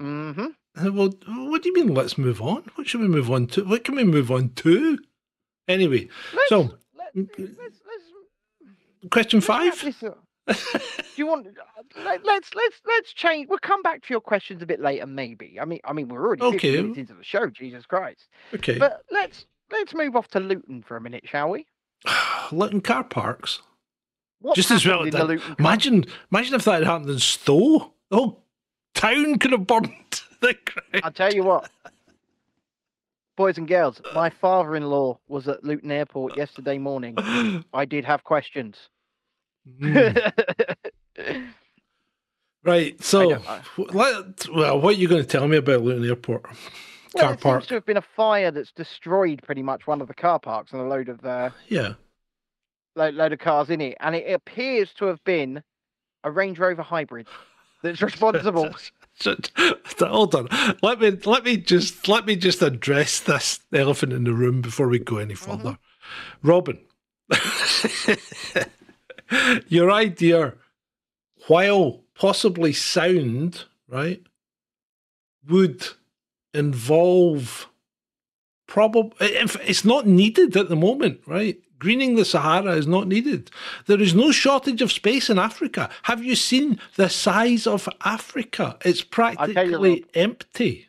[0.00, 0.46] Mm-hmm.
[0.78, 2.64] Uh, well what do you mean let's move on?
[2.74, 3.64] What should we move on to?
[3.64, 4.98] What can we move on to?
[5.68, 6.08] Anyway.
[6.34, 7.80] Let's, so let's, let's,
[9.10, 10.10] question 5 uh,
[10.46, 10.54] do
[11.16, 11.46] you want?
[11.48, 13.48] uh, Let, let's let's let's change.
[13.48, 15.58] We'll come back to your questions a bit later, maybe.
[15.60, 16.76] I mean, I mean, we're already 50 Okay.
[16.82, 17.48] minutes into the show.
[17.48, 18.28] Jesus Christ!
[18.54, 18.78] Okay.
[18.78, 21.66] But let's let's move off to Luton for a minute, shall we?
[22.52, 23.60] Luton car parks.
[24.40, 25.12] What Just as well in.
[25.14, 27.92] Luton car- Imagine, imagine if that had happened in Stowe.
[28.10, 28.44] The whole
[28.94, 29.90] town could have burned.
[30.40, 31.02] the ground.
[31.02, 31.68] I'll tell you what,
[33.36, 34.00] boys and girls.
[34.14, 37.14] My father-in-law was at Luton Airport yesterday morning.
[37.74, 38.76] I did have questions.
[39.80, 40.32] Mm.
[42.64, 43.00] Right.
[43.02, 43.60] So, don't know.
[43.76, 46.42] w- let, well, what are you going to tell me about Luton Airport
[47.14, 47.60] Well, car it park?
[47.62, 50.72] seems to have been a fire that's destroyed pretty much one of the car parks
[50.72, 51.92] and a load of uh, Yeah.
[52.96, 55.62] load, load of cars in it, and it appears to have been
[56.24, 57.28] a Range Rover hybrid
[57.82, 58.74] that's responsible.
[59.18, 59.36] So-
[60.00, 60.48] Hold on.
[60.82, 64.88] Let me let me just let me just address this elephant in the room before
[64.88, 65.78] we go any further.
[66.42, 66.78] Robin,
[69.68, 70.54] your idea,
[71.46, 74.22] while possibly sound, right,
[75.48, 75.86] would
[76.54, 77.68] involve
[78.66, 81.58] probably it's not needed at the moment, right?
[81.78, 83.50] Greening the Sahara is not needed.
[83.86, 85.90] There is no shortage of space in Africa.
[86.04, 88.78] Have you seen the size of Africa?
[88.84, 90.10] It's you, practically Rob.
[90.14, 90.88] empty.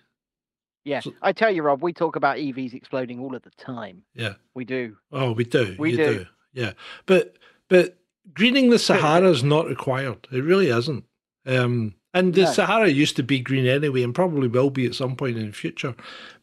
[0.86, 4.04] Yeah, So- I tell you, Rob, we talk about EVs exploding all of the time.
[4.16, 4.36] Yeah.
[4.54, 4.96] We do.
[5.12, 5.76] Oh, we do.
[5.78, 6.26] We you do.
[6.54, 6.74] Yeah.
[7.06, 7.36] But
[7.68, 7.97] but
[8.34, 10.28] greening the Sahara is not required.
[10.32, 11.04] It really isn't.
[11.46, 12.52] Um, and the No.
[12.52, 15.54] Sahara used to be green anyway, and probably will be at some point in the
[15.54, 15.96] future.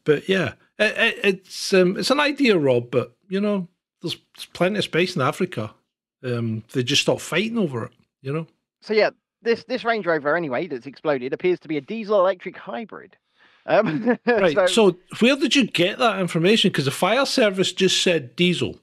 [0.03, 2.91] But yeah, it, it, it's um, it's an idea, Rob.
[2.91, 3.67] But you know,
[4.01, 5.73] there's, there's plenty of space in Africa.
[6.23, 7.91] Um, they just stop fighting over it.
[8.21, 8.47] You know.
[8.81, 9.09] So yeah,
[9.41, 13.17] this this Range Rover anyway that's exploded appears to be a diesel electric hybrid.
[13.65, 14.53] Um, Right.
[14.55, 16.69] so, So, where did you get that information?
[16.69, 18.79] Because the fire service just said diesel.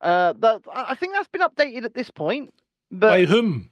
[0.00, 2.52] Uh, that, I think that's been updated at this point,
[2.90, 3.70] But By whom?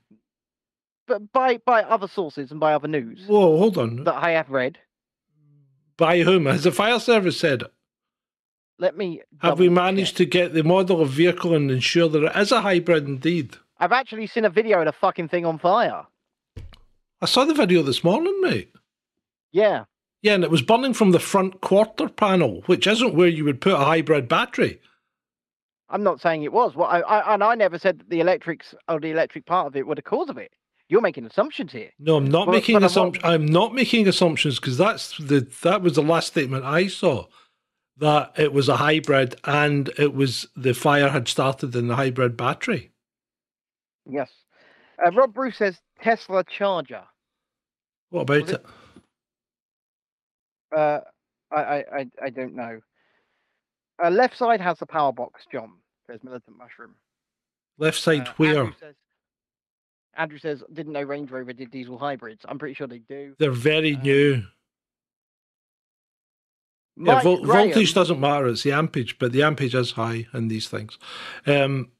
[1.06, 4.04] but by by other sources and by other news Whoa, hold on.
[4.04, 4.78] that I have read.
[5.98, 6.46] By whom?
[6.46, 7.62] Has the fire service said?
[8.78, 9.22] Let me.
[9.40, 10.16] Have we managed check.
[10.16, 13.56] to get the model of vehicle and ensure that it is a hybrid indeed?
[13.78, 16.04] I've actually seen a video of the fucking thing on fire.
[17.20, 18.72] I saw the video this morning, mate.
[19.52, 19.84] Yeah.
[20.22, 23.60] Yeah, and it was burning from the front quarter panel, which isn't where you would
[23.60, 24.80] put a hybrid battery.
[25.90, 26.74] I'm not saying it was.
[26.74, 29.76] Well, I, I, and I never said that the electrics or the electric part of
[29.76, 30.52] it were the cause of it.
[30.88, 31.90] You're making assumptions here.
[31.98, 33.24] No, I'm not Well, making but I'm not- assumptions.
[33.24, 37.26] I'm not making assumptions because that's the that was the last statement I saw
[37.98, 42.36] that it was a hybrid and it was the fire had started in the hybrid
[42.36, 42.90] battery.
[44.08, 44.30] Yes.
[45.04, 47.04] Uh, Rob Bruce says Tesla charger.
[48.10, 48.54] What about Was it?
[50.72, 51.00] it- Uh,
[51.52, 52.80] I, I, I don't know.
[54.02, 55.44] Uh, left side has the power box.
[55.50, 55.72] John
[56.06, 56.94] says militant mushroom.
[57.78, 58.58] Left side Uh, where?
[58.58, 58.94] Andrew says,
[60.16, 62.44] Andrew says didn't know Range Rover did diesel hybrids.
[62.48, 63.34] I'm pretty sure they do.
[63.38, 64.42] They're very um, new.
[66.96, 68.46] Yeah, vol- Graham- voltage doesn't matter.
[68.46, 70.96] It's the ampage, but the ampage is high in these things.
[71.46, 71.90] Um,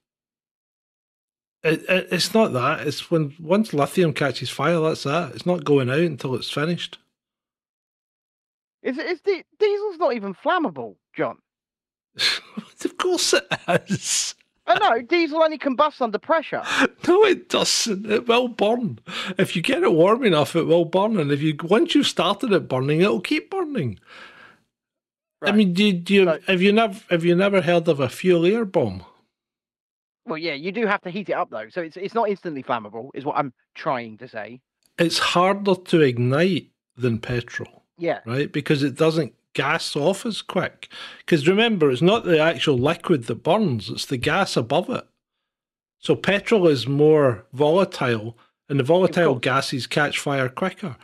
[1.64, 2.86] it, it, it's not that.
[2.86, 5.34] It's when once lithium catches fire, that's that.
[5.34, 6.98] It's not going out until it's finished.
[8.82, 11.38] Is is the diesel's not even flammable, John?
[12.84, 13.46] of course it
[13.90, 14.34] is.
[14.66, 16.62] I know diesel only combusts under pressure.
[17.06, 18.10] No, it doesn't.
[18.10, 18.98] It will burn.
[19.36, 21.18] If you get it warm enough, it will burn.
[21.18, 23.98] And if you once you've started it burning, it'll keep burning.
[25.42, 28.00] I mean, do, you- do you So- have you never have you never heard of
[28.00, 29.04] a fuel air bomb?
[30.26, 32.62] Well, yeah, you do have to heat it up though, so it's it's not instantly
[32.62, 34.60] flammable, is what I'm trying to say.
[34.98, 37.82] It's harder to ignite than petrol.
[37.98, 38.50] Yeah, right?
[38.50, 40.88] Because it doesn't gas off as quick.
[41.18, 45.06] Because remember, it's not the actual liquid that burns, it's the gas above it.
[45.98, 48.36] So petrol is more volatile,
[48.68, 50.96] and the volatile gases catch fire quicker.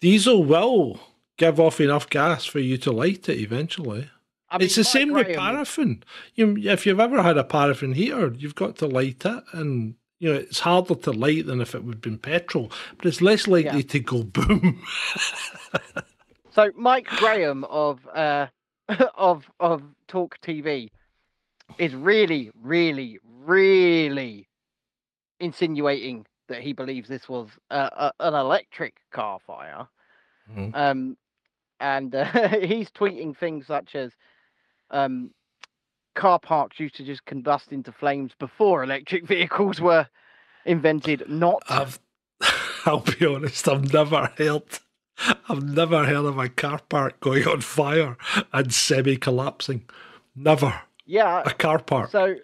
[0.00, 1.00] Diesel will
[1.36, 4.08] give off enough gas for you to light it eventually.
[4.50, 6.04] I mean, it's the same with paraffin.
[6.36, 10.32] You, if you've ever had a paraffin heater, you've got to light it, and You
[10.32, 13.48] know, it's harder to light than if it would have been petrol, but it's less
[13.48, 13.88] likely Yeah.
[13.88, 14.80] to go boom.
[16.54, 18.46] So Mike Graham of uh,
[19.16, 20.90] of of Talk TV
[21.78, 24.48] is really, really, really
[25.40, 29.88] insinuating that he believes this was uh, a, an electric car fire.
[30.50, 30.74] Mhm.
[30.74, 31.16] Um,
[31.80, 32.24] and uh,
[32.60, 34.12] he's tweeting things such as
[34.90, 35.30] um,
[36.14, 40.06] car parks used to just combust into flames before electric vehicles were
[40.66, 41.24] invented.
[41.28, 41.98] Not I've,
[42.84, 44.62] I'll be honest, I've never heard,
[45.48, 48.16] I've never heard of a car park going on fire
[48.52, 49.84] and semi collapsing.
[50.34, 50.74] Never.
[51.06, 51.42] yeah.
[51.46, 52.10] A car park.
[52.10, 52.34] So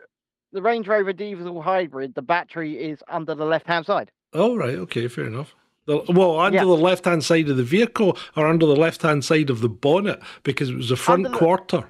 [0.53, 4.11] the Range Rover diesel hybrid, the battery is under the left hand side.
[4.33, 4.77] Oh, right.
[4.77, 5.55] Okay, fair enough.
[5.87, 6.65] The, well, under Yeah.
[6.65, 9.69] the left hand side of the vehicle or under the left hand side of the
[9.69, 11.85] bonnet because it was the front the- quarter.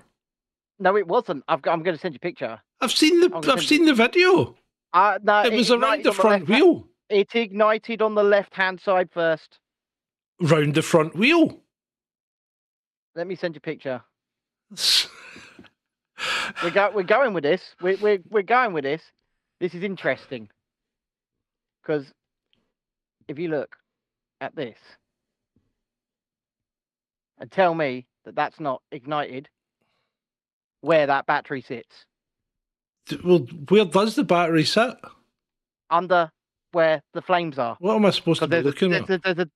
[0.79, 1.45] No, it wasn't.
[1.49, 2.59] I've got, I'm going to send you a picture.
[2.81, 4.57] I've seen the I've seen the video.
[4.95, 6.87] Uh, no, It was around the on front left-hand- wheel.
[7.11, 9.59] It ignited on the left hand side first.
[10.41, 11.61] Round the front wheel.
[13.15, 14.03] Let me send you a picture.
[16.63, 17.75] We're go, we're going with this.
[17.81, 19.01] We're we're we're going with this.
[19.59, 20.51] This is interesting
[21.81, 22.13] because
[23.27, 23.75] if you look
[24.43, 24.77] at this
[27.39, 29.49] and tell me that that's not ignited,
[30.83, 32.05] where that battery sits
[33.25, 33.39] well,
[33.69, 34.95] where does the battery sit?
[35.93, 36.31] under
[36.73, 37.77] where the flames are.
[37.81, 39.23] What am I supposed to be looking there's at?
[39.25, 39.51] there's a-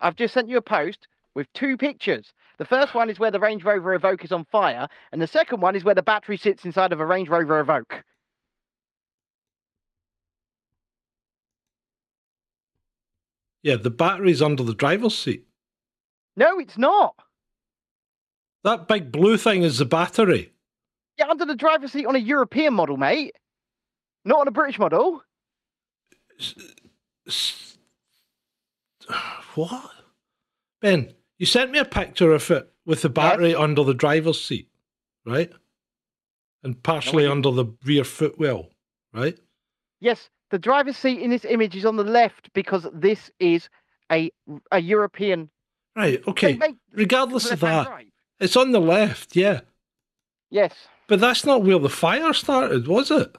[0.00, 2.32] I've just sent you a post with two pictures.
[2.58, 5.60] The first one is where the Range Rover Evoque is on fire, and the second
[5.60, 8.02] one is where the battery sits inside of a Range Rover Evoque.
[13.62, 15.46] Yeah, the battery's under the driver's seat.
[16.36, 17.14] No, it's not.
[18.62, 20.52] That big blue thing is the battery.
[21.18, 23.34] Yeah, under the driver's seat on a European model, mate.
[24.24, 25.22] Not on a British model.
[27.26, 27.73] S-
[29.54, 29.90] What?
[30.80, 34.68] Ben, you sent me a picture of it with the battery under the driver's seat,
[35.24, 35.50] right?
[36.62, 38.70] And partially you- under the rear footwell,
[39.12, 39.38] right?
[40.00, 43.68] Yes, the driver's seat in this image is on the left because this is
[44.12, 44.30] a
[44.70, 45.50] a European.
[45.96, 46.58] Right, okay.
[46.92, 47.88] Regardless of that,
[48.40, 49.60] it's on the left, yeah.
[50.50, 50.74] Yes.
[51.06, 53.36] But that's not where the fire started, was it?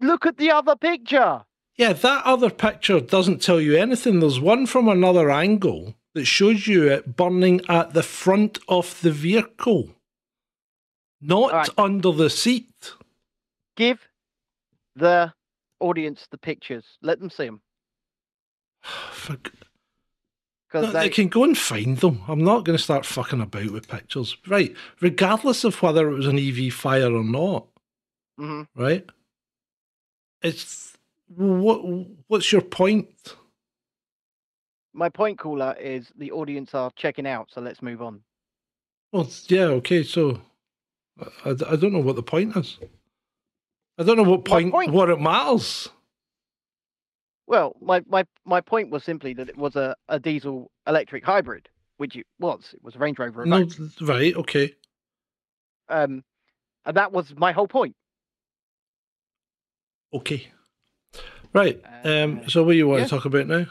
[0.00, 1.44] Look at the other picture.
[1.76, 4.20] Yeah, that other picture doesn't tell you anything.
[4.20, 9.10] There's one from another angle that shows you it burning at the front of the
[9.12, 9.90] vehicle,
[11.20, 11.68] not Alright.
[11.76, 12.94] under the seat.
[13.76, 13.98] Give
[14.94, 15.34] the
[15.80, 16.84] audience the pictures.
[17.02, 17.60] Let them see them
[19.12, 19.36] For-
[20.72, 21.00] No, they.
[21.00, 22.22] they can go and find them.
[22.26, 24.36] I'm not going to start fucking about with pictures.
[24.46, 24.74] Right.
[25.00, 27.66] Regardless of whether it was an EV fire or not,
[28.40, 28.68] Mhm.
[28.74, 29.04] right?
[30.42, 30.95] It's
[31.28, 31.78] what
[32.28, 33.34] what's your point?
[34.92, 37.48] My point, caller, is the audience are checking out.
[37.52, 38.20] So let's move on.
[39.12, 40.40] Well, yeah, okay, so
[41.44, 42.78] I, I- I don't know what the point is.
[43.98, 44.92] I don't know what point, point?
[44.92, 45.88] what it matters.
[47.46, 51.68] Well, my, my, my point was simply that it was a, a diesel electric hybrid,
[51.96, 52.70] which it was.
[52.74, 53.46] It was a Range Rover.
[53.46, 53.66] No,
[54.02, 54.74] right, okay.
[55.88, 56.24] Um,
[56.84, 57.94] and that was my whole point.
[60.12, 60.48] Okay.
[61.52, 61.80] Right.
[62.04, 63.06] Um Uh, so what do you want yeah.
[63.06, 63.66] to talk about now?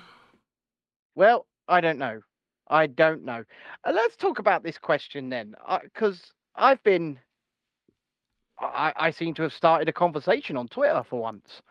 [1.16, 2.22] Well, I don't know.
[2.68, 3.44] I don't know.
[3.84, 6.22] Uh, let's talk about this question then, because
[6.56, 7.20] I've been.
[8.60, 11.62] I, I seem to have started a conversation on Twitter for once.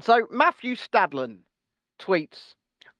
[0.00, 1.38] So Matthew Stadlen
[2.00, 2.54] tweets,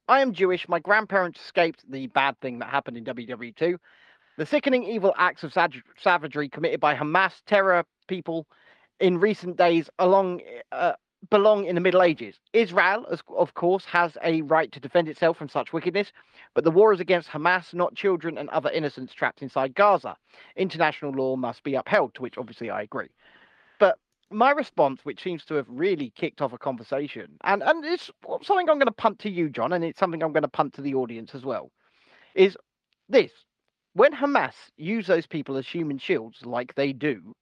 [0.09, 0.69] "I am Jewish.
[0.69, 3.77] My grandparents escaped the bad thing that happened in WW2.
[4.39, 8.47] The sickening evil acts of sav- savagery committed by Hamas terror people
[9.01, 10.41] in recent days along
[10.73, 10.93] uh,
[11.31, 12.37] belong in the Middle Ages.
[12.53, 16.13] Israel, of course, has a right to defend itself from such wickedness,
[16.55, 20.17] but the war is against Hamas, not children and other innocents trapped inside Gaza.
[20.57, 23.09] International law must be upheld, to which obviously I agree.
[23.79, 23.99] But
[24.31, 28.11] my response, which seems to have really kicked off a conversation, and, and it's
[28.43, 30.75] something I'm going to punt to you, John, and it's something I'm going to punt
[30.75, 31.71] to the audience as well,
[32.35, 32.57] is
[33.09, 33.31] this.
[33.95, 37.35] When Hamas use those people as human shields like they do,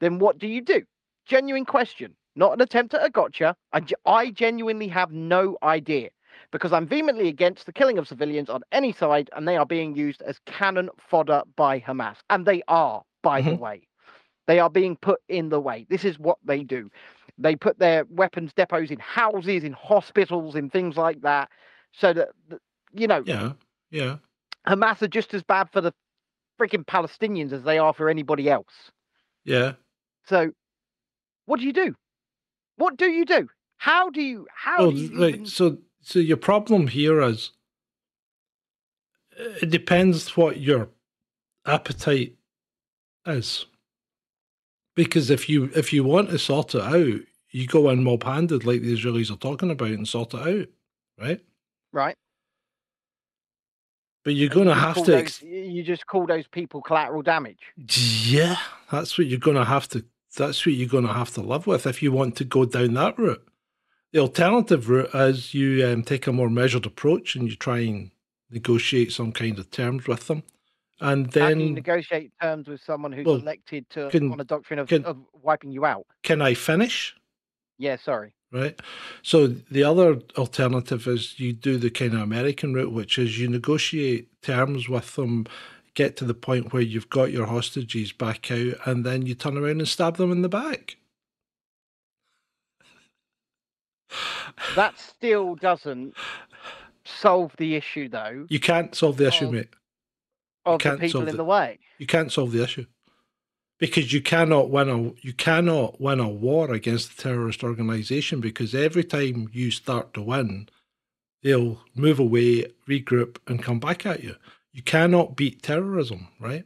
[0.00, 0.82] then what do you do?
[1.24, 3.56] Genuine question, not an attempt at a gotcha.
[3.72, 6.10] I, I genuinely have no idea
[6.50, 9.94] because I'm vehemently against the killing of civilians on any side and they are being
[9.96, 12.16] used as cannon fodder by Hamas.
[12.30, 13.58] And they are, by the Mhm.
[13.58, 13.88] way.
[14.46, 15.86] They are being put in the way.
[15.88, 16.90] This is what they do.
[17.38, 21.50] They put their weapons depots in houses, in hospitals, in things like that,
[21.92, 22.60] so that, that
[22.92, 23.52] you know, Yeah.
[23.90, 24.16] Yeah.
[24.66, 25.92] Hamas are just as bad for the
[26.58, 28.90] freaking Palestinians as they are for anybody else.
[29.44, 29.74] Yeah.
[30.24, 30.52] So,
[31.46, 31.94] what do you do?
[32.76, 33.48] What do you do?
[33.76, 34.46] How do you?
[34.54, 35.34] How Oh, do you right.
[35.34, 37.50] even- So, so your problem here is
[39.62, 40.88] it depends what your
[41.66, 42.36] appetite
[43.26, 43.66] is.
[44.94, 47.20] Because if you if you want to sort it out,
[47.50, 50.68] you go in mob handed like the Israelis are talking about and sort it out,
[51.18, 51.40] right?
[51.92, 52.16] right?
[54.24, 55.10] But you're going to have to.
[55.10, 57.58] those- you just call those people collateral damage.
[57.76, 58.56] yeah,
[58.90, 60.04] that's what you're going to have to.
[60.36, 62.94] That's what you're going to have to live with if you want to go down
[62.94, 63.46] that route.
[64.12, 68.10] The alternative route is you um, take a more measured approach and you try and
[68.50, 70.44] negotiate some kind of terms with them,
[71.00, 74.40] and How do you then negotiate terms with someone who's Well, elected to can- on
[74.40, 76.06] a doctrine of, can- of wiping you out?
[76.22, 77.14] can I finish?
[77.78, 78.34] Yeah, sorry.
[78.52, 78.78] right?
[79.22, 83.48] So the other alternative is you do the kind of American route, which is you
[83.48, 85.46] negotiate terms with them,
[85.94, 89.56] get to the point where you've got your hostages back out, and then you turn
[89.56, 90.96] around and stab them in the back.
[94.76, 96.14] That still doesn't
[97.04, 99.52] solve the issue, though, You can't solve the issue, Oh.
[99.52, 99.68] mate.
[100.66, 101.36] of the can't people solve in it.
[101.36, 101.78] the way.
[101.98, 102.86] You can't solve the issue
[103.78, 108.74] because you cannot win a you cannot win a war against a terrorist organization because
[108.74, 110.68] every time you start to win,
[111.42, 114.36] they'll move away, regroup, and come back at you.
[114.74, 116.64] You cannot beat terrorism, right?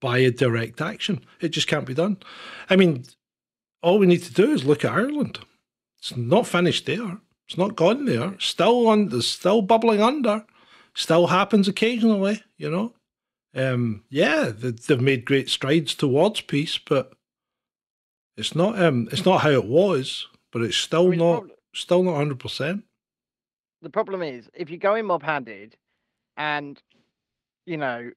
[0.00, 1.24] By a direct action.
[1.40, 2.18] It just can't be done.
[2.68, 3.04] I mean,
[3.82, 5.40] all we need to do is look at Ireland.
[5.98, 7.18] It's not finished there.
[7.48, 8.34] It's not gone there.
[8.38, 9.08] Still on.
[9.10, 10.44] It's still bubbling under.
[10.94, 12.92] Still happens occasionally, you know.
[13.54, 17.14] Um, yeah, they, they've made great strides towards peace, but
[18.36, 18.78] it's not.
[18.80, 21.44] Um, it's not how it was, but it's I still mean, not.
[21.74, 22.84] Still not hundred percent.
[23.80, 25.76] the problem is if you go in mob handed
[26.36, 26.82] and
[27.66, 28.10] you know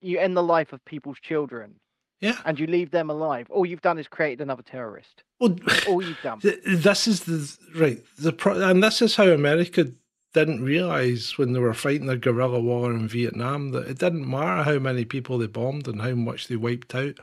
[0.00, 1.76] you end the life of people's children
[2.20, 2.38] Yeah.
[2.44, 5.56] and you leave them alive all you've done is created another terrorist Well,
[5.88, 8.02] all you've done this is the right.
[8.18, 9.86] The pro- and this is how America
[10.34, 14.62] didn't realize when they were fighting the guerrilla war in Vietnam that it didn't matter
[14.70, 17.14] how many people they bombed and how much they wiped out.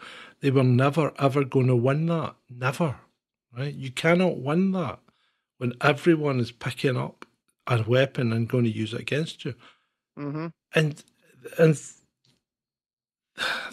[0.41, 2.35] They were never ever going to win that.
[2.49, 2.95] Never.
[3.55, 3.73] Right?
[3.73, 4.99] You cannot win that
[5.59, 7.25] when everyone is picking up
[7.67, 9.53] a weapon and going to use it against you.
[10.17, 11.03] hmm And
[11.57, 11.75] and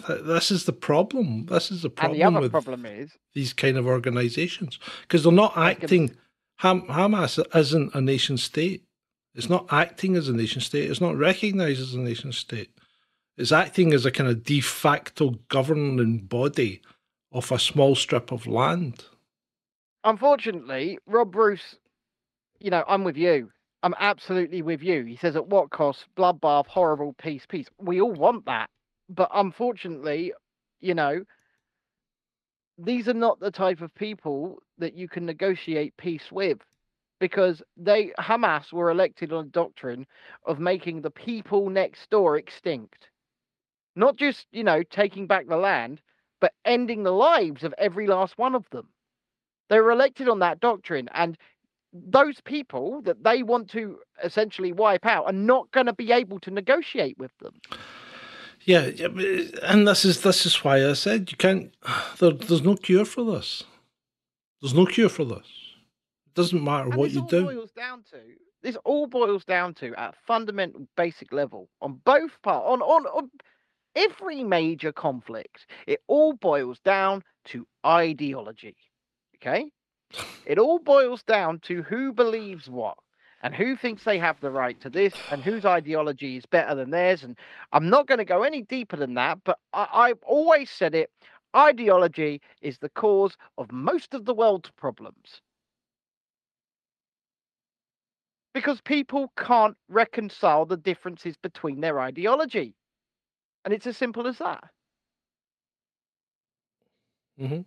[0.07, 1.45] th- this is the problem.
[1.47, 2.13] This is the problem.
[2.13, 5.75] and the other with problem is these kind of organizations because they're not I was
[5.75, 6.15] gonna acting.
[6.57, 8.83] Ham, Hamas isn't a nation state.
[9.33, 10.89] It's not acting as a nation state.
[10.91, 12.69] It's not recognized as a nation state.
[13.37, 16.81] It's acting as a kind of de facto governing body
[17.31, 19.05] of a small strip of land.
[20.03, 21.75] unfortunately rob bruce
[22.59, 23.49] you know i'm with you
[23.83, 25.05] i'm absolutely with you.
[25.05, 26.05] He says at what cost?
[26.15, 27.67] Bloodbath horrible peace peace.
[27.79, 28.69] We all want that
[29.09, 30.33] but unfortunately
[30.79, 31.23] you know
[32.77, 36.57] these are not the type of people that you can negotiate peace with
[37.19, 40.07] because they hamas were elected on a doctrine
[40.45, 43.09] of making the people next door extinct.
[43.95, 46.01] Not just you know taking back the land
[46.39, 48.87] but ending the lives of every last one of them.
[49.69, 51.37] They were elected on that doctrine, and
[51.93, 56.39] those people that they want to essentially wipe out are not going to be able
[56.39, 57.53] to negotiate with them.
[58.63, 61.73] Yeah, yeah, uh, and this is this is why I said you can't.
[62.19, 63.63] There, there's no cure for this.
[64.61, 65.47] There's no cure for this.
[66.27, 67.43] It doesn't matter And what this you all do.
[67.45, 68.17] boils down to
[68.61, 73.05] this all boils down to at a fundamental basic level on both part on, on
[73.07, 73.31] on
[73.95, 75.65] every major conflict.
[75.87, 78.75] It all boils down to ideology.
[79.37, 79.71] Okay,
[80.45, 82.97] it all boils down to who believes what.
[83.43, 86.91] And who thinks they have the right to this, and whose ideology is better than
[86.91, 87.23] theirs?
[87.23, 87.35] And
[87.71, 91.09] I'm not going to go any deeper than that, but I, I've always said it
[91.55, 95.41] ideology is the cause of most of the world's problems.
[98.53, 102.75] Because people can't reconcile the differences between their ideology.
[103.63, 104.63] And it's as simple as that.
[107.37, 107.61] hmm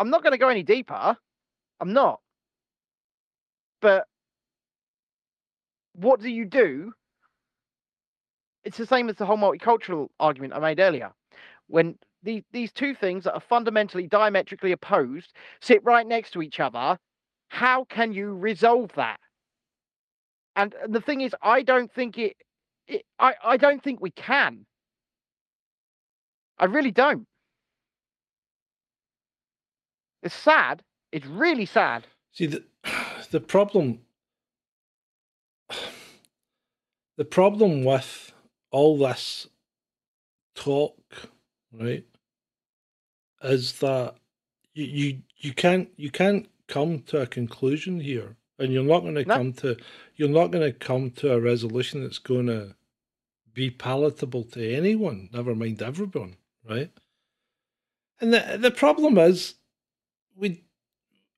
[0.00, 1.14] I'm not going to go any deeper.
[1.78, 2.20] I'm not.
[3.82, 4.06] But
[5.92, 6.92] what do you do?
[8.64, 11.12] It's the same as the whole multicultural argument I made earlier.
[11.66, 16.60] When these these two things that are fundamentally diametrically opposed sit right next to each
[16.60, 16.98] other,
[17.48, 19.20] how can you resolve that?
[20.56, 22.36] And the thing is, I don't think it,
[22.86, 24.64] it I, I don't think we can.
[26.58, 27.26] I really don't.
[30.22, 30.82] It's sad.
[31.12, 32.06] It's really sad.
[32.32, 32.64] See the
[33.30, 34.00] the problem.
[37.16, 38.32] The problem with
[38.70, 39.46] all this
[40.54, 40.96] talk,
[41.70, 42.06] right,
[43.42, 44.14] is that
[44.72, 49.16] you you, you can't you can't come to a conclusion here, and you're not going
[49.16, 49.34] to No.
[49.36, 49.76] come to
[50.16, 52.74] you're not going to come to a resolution that's going to
[53.52, 56.90] be palatable to anyone, never mind everyone, right?
[58.20, 59.56] And the the problem is,
[60.36, 60.62] we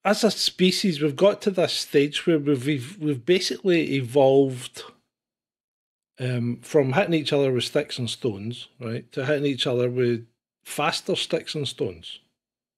[0.04, 4.82] as a species we've got to this stage where we've we've, we've basically evolved
[6.20, 10.26] um, from hitting each other with sticks and stones, right, to hitting each other with
[10.64, 12.20] faster sticks and stones.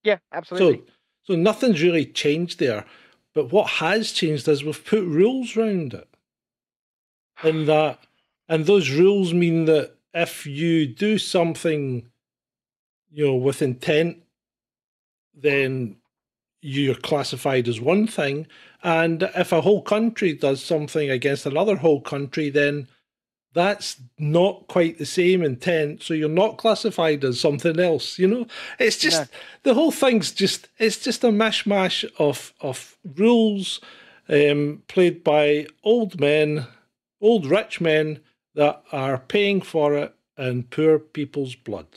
[0.03, 0.83] Yeah, absolutely.
[1.23, 2.85] So, so nothing's really changed there.
[3.33, 6.07] But what has changed is we've put rules around it,
[7.43, 7.99] and that,
[8.47, 12.07] and those rules mean that if you do something,
[13.11, 14.23] you know, with intent,
[15.33, 15.97] then
[16.65, 18.47] you're classified as one thing,
[18.83, 22.87] and if a whole country does something against another whole country, then
[23.53, 28.19] that's not quite the same intent, so you're not classified as something else.
[28.19, 28.47] You know,
[28.79, 29.27] it's just No.
[29.63, 33.79] the whole thing's just it's just a mishmash of of rules
[34.27, 36.65] um, played by old men,
[37.21, 38.19] old rich men
[38.55, 41.87] that are paying for it in poor people's blood.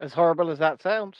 [0.00, 1.16] As horrible as that sounds.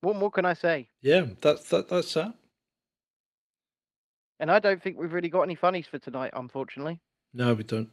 [0.00, 0.88] What more can I say?
[1.02, 2.34] Yeah, that's that, that's that.
[4.38, 6.98] And I don't think we've really got any funnies for tonight, unfortunately.
[7.34, 7.90] No, we don't.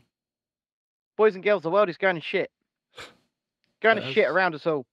[1.18, 2.50] Boys and girls, the world is going to shit.
[3.82, 4.86] Going to It shit around us all.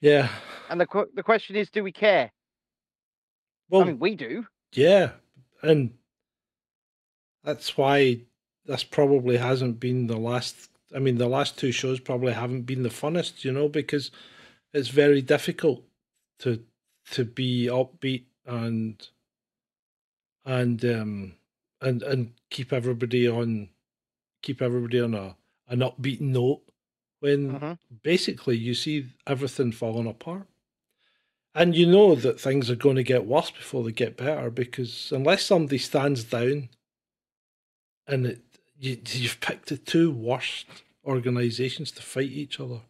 [0.00, 0.28] Yeah.
[0.68, 2.32] And the qu- the question is, do we care?
[3.70, 4.46] Well, I mean, we do.
[4.72, 5.10] Yeah,
[5.62, 5.94] and
[7.44, 8.20] that's why
[8.66, 10.68] this probably hasn't been the last.
[10.94, 14.10] I mean, the last two shows probably haven't been the funnest, you know, because
[14.72, 15.82] it's very difficult
[16.40, 16.62] to
[17.12, 19.08] to be upbeat and
[20.44, 21.34] and um
[21.80, 23.68] and and keep everybody on
[24.42, 25.36] keep everybody on a
[25.68, 26.62] an upbeat note
[27.20, 27.78] when Mhm.
[28.02, 30.46] basically you see everything falling apart.
[31.54, 35.10] And you know that things are going to get worse before they get better because
[35.12, 36.68] unless somebody stands down
[38.06, 38.42] and it,
[38.78, 40.66] you, you've picked the two worst
[41.04, 42.80] organizations to fight each other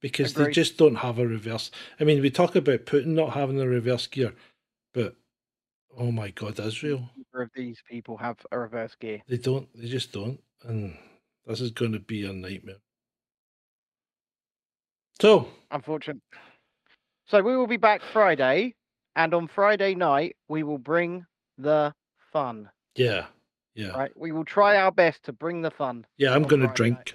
[0.00, 1.70] because they just don't have a reverse.
[1.98, 4.34] I mean, we talk about Putin not having a reverse gear,
[4.94, 5.16] but
[5.96, 9.20] oh my God, Israel, Neither of these people have a reverse gear.
[9.28, 10.40] they don't, they just don't.
[10.64, 10.96] And
[11.46, 12.76] this is going to be a nightmare.
[15.20, 16.18] So, Unfortunate.
[17.26, 18.74] So we will be back Friday,
[19.16, 21.24] and on Friday night we will bring
[21.58, 21.94] the
[22.32, 22.68] fun.
[22.94, 23.26] yeah,
[23.74, 24.12] yeah, Right?
[24.16, 26.06] We will try our best to bring the fun.
[26.18, 26.96] yeah, I'm going to drink.
[26.96, 27.14] night.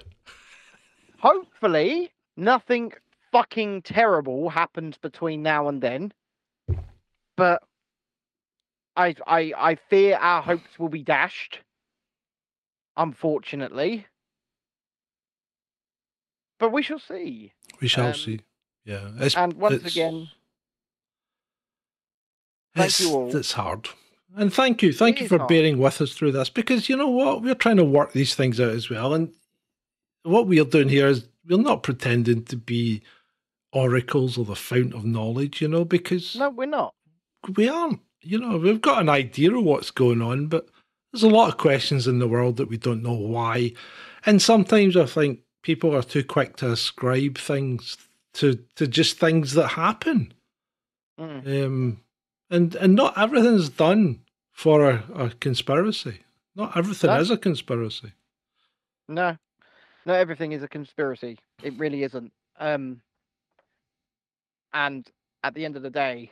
[1.22, 2.92] Hopefully, nothing
[3.32, 6.12] fucking terrible happens between now and then.
[7.38, 7.62] But
[8.96, 11.60] I I I fear our hopes will be dashed.
[12.98, 14.08] Unfortunately.
[16.60, 17.54] But we shall see.
[17.80, 18.40] We shall Um, see.
[18.84, 20.30] Yeah, it's, And once it's- again,
[22.76, 23.36] thank it's, you all.
[23.36, 23.90] It's hard.
[24.36, 24.92] And thank you.
[24.92, 25.50] Thank It you for hard.
[25.50, 27.42] bearing with us through this because you know what?
[27.44, 29.14] We're trying to work these things out as well.
[29.14, 29.34] And
[30.24, 33.02] what we're doing here is we're not pretending to be
[33.74, 36.94] oracles or the fount of knowledge, you know, because no, we're not.
[37.56, 38.00] we aren't.
[38.22, 40.68] You know, we've got an idea of what's going on, but
[41.12, 43.74] there's a lot of questions in the world that we don't know why.
[44.26, 47.98] And sometimes I think people are too quick to ascribe things
[48.36, 50.34] to to just things that happen.
[51.20, 51.66] Mm.
[51.66, 52.02] Um,
[52.52, 54.20] and and not everything's done
[54.52, 56.20] for a, a conspiracy.
[56.56, 57.20] Not everything No.
[57.20, 58.12] is a conspiracy.
[59.08, 59.36] No,
[60.06, 61.38] not everything is a conspiracy.
[61.64, 62.32] It really isn't.
[62.60, 63.02] Um,
[64.74, 65.08] and
[65.44, 66.32] at the end of the day,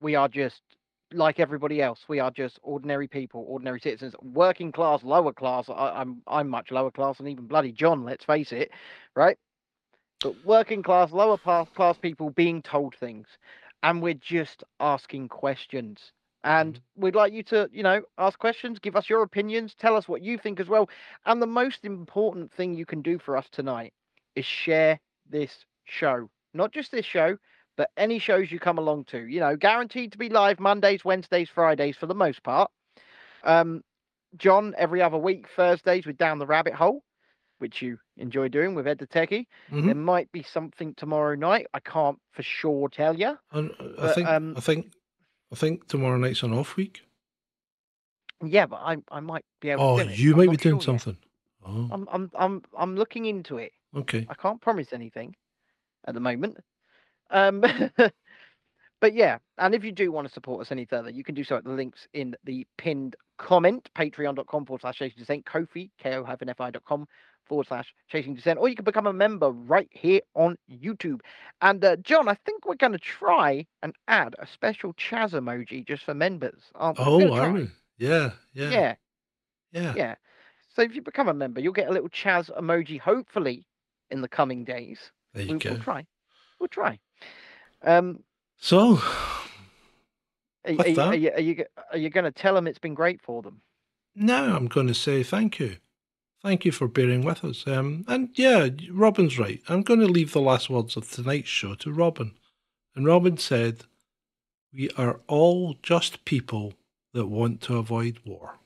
[0.00, 0.60] we are just
[1.12, 2.00] like everybody else.
[2.08, 5.68] We are just ordinary people, ordinary citizens, working class, lower class.
[5.68, 8.04] I, I'm I'm much lower class than even bloody John.
[8.04, 8.70] Let's face it,
[9.14, 9.38] right?
[10.20, 13.26] But working class, lower class people being told things,
[13.82, 16.12] and we're just asking questions.
[16.46, 20.06] And we'd like you to, you know, ask questions, give us your opinions, tell us
[20.06, 20.88] what you think as well.
[21.26, 23.92] And the most important thing you can do for us tonight
[24.36, 26.30] is share this show.
[26.54, 27.36] Not just this show,
[27.76, 29.18] but any shows you come along to.
[29.26, 32.70] You know, guaranteed to be live Mondays, Wednesdays, Fridays for the most part.
[33.42, 33.82] Um,
[34.36, 37.02] John, every other week, Thursdays with Down the Rabbit Hole,
[37.58, 39.46] which you enjoy doing with Ed the Techie.
[39.72, 39.86] Mhm.
[39.86, 41.66] There might be something tomorrow night.
[41.74, 43.36] I can't for sure tell you.
[43.50, 44.92] Uh, I but, think um, I think
[45.56, 47.00] I think tomorrow night's an off week.
[48.44, 50.04] Yeah, but I I might be able Oh, to.
[50.04, 51.16] do you I'm might be doing sure something.
[51.66, 53.72] Oh, I'm I'm I'm I'm looking into it.
[53.96, 54.26] okay.
[54.28, 55.34] I can't promise anything
[56.06, 56.58] at the moment.
[57.30, 57.60] Um,
[59.00, 61.42] but yeah, and if you do want to support us any further, you can do
[61.42, 67.06] so at the links in the pinned comment, patreon.com forward slash Dissent, Ko-fi, ko-fi.com
[67.46, 71.20] forward slash Chasing Dissent, or you can become a member right here on YouTube.
[71.60, 75.86] And uh, John, I think we're going to try and add a special Chaz emoji
[75.86, 76.60] just for members.
[76.74, 77.04] Aren't we?
[77.04, 77.68] Oh, are we?
[77.98, 78.94] Yeah, yeah, yeah,
[79.72, 80.14] yeah, yeah.
[80.74, 83.64] So if you become a member, you'll get a little Chaz emoji, hopefully,
[84.10, 84.98] in the coming days.
[85.32, 85.70] There you we, go.
[85.70, 86.06] We'll try.
[86.60, 86.98] We'll try.
[87.82, 88.20] Um,
[88.58, 89.00] so,
[90.66, 91.64] are, are, are, you, are you,
[91.94, 93.60] you going to tell them it's been great for them?
[94.14, 95.76] No, I'm going to say thank you
[96.46, 97.66] thank you for bearing with us.
[97.66, 99.60] Um, and yeah, Robin's right.
[99.68, 102.34] I'm going to leave the last words of tonight's show to Robin.
[102.94, 103.82] And Robin said,
[104.72, 106.74] We are all just people
[107.14, 108.58] that want to avoid war.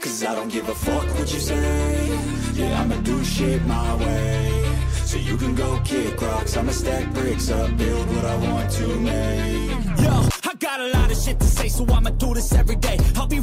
[0.00, 2.18] Cause I don't give a fuck what you say.
[2.54, 4.64] Yeah, I'ma do shit my way.
[5.04, 8.88] So you can go kick rocks, I'ma stack bricks up, build what I want to
[8.98, 9.70] make.
[9.98, 12.98] Yo, I got a shit to say, so I'ma do this every day.
[13.16, 13.40] I'll be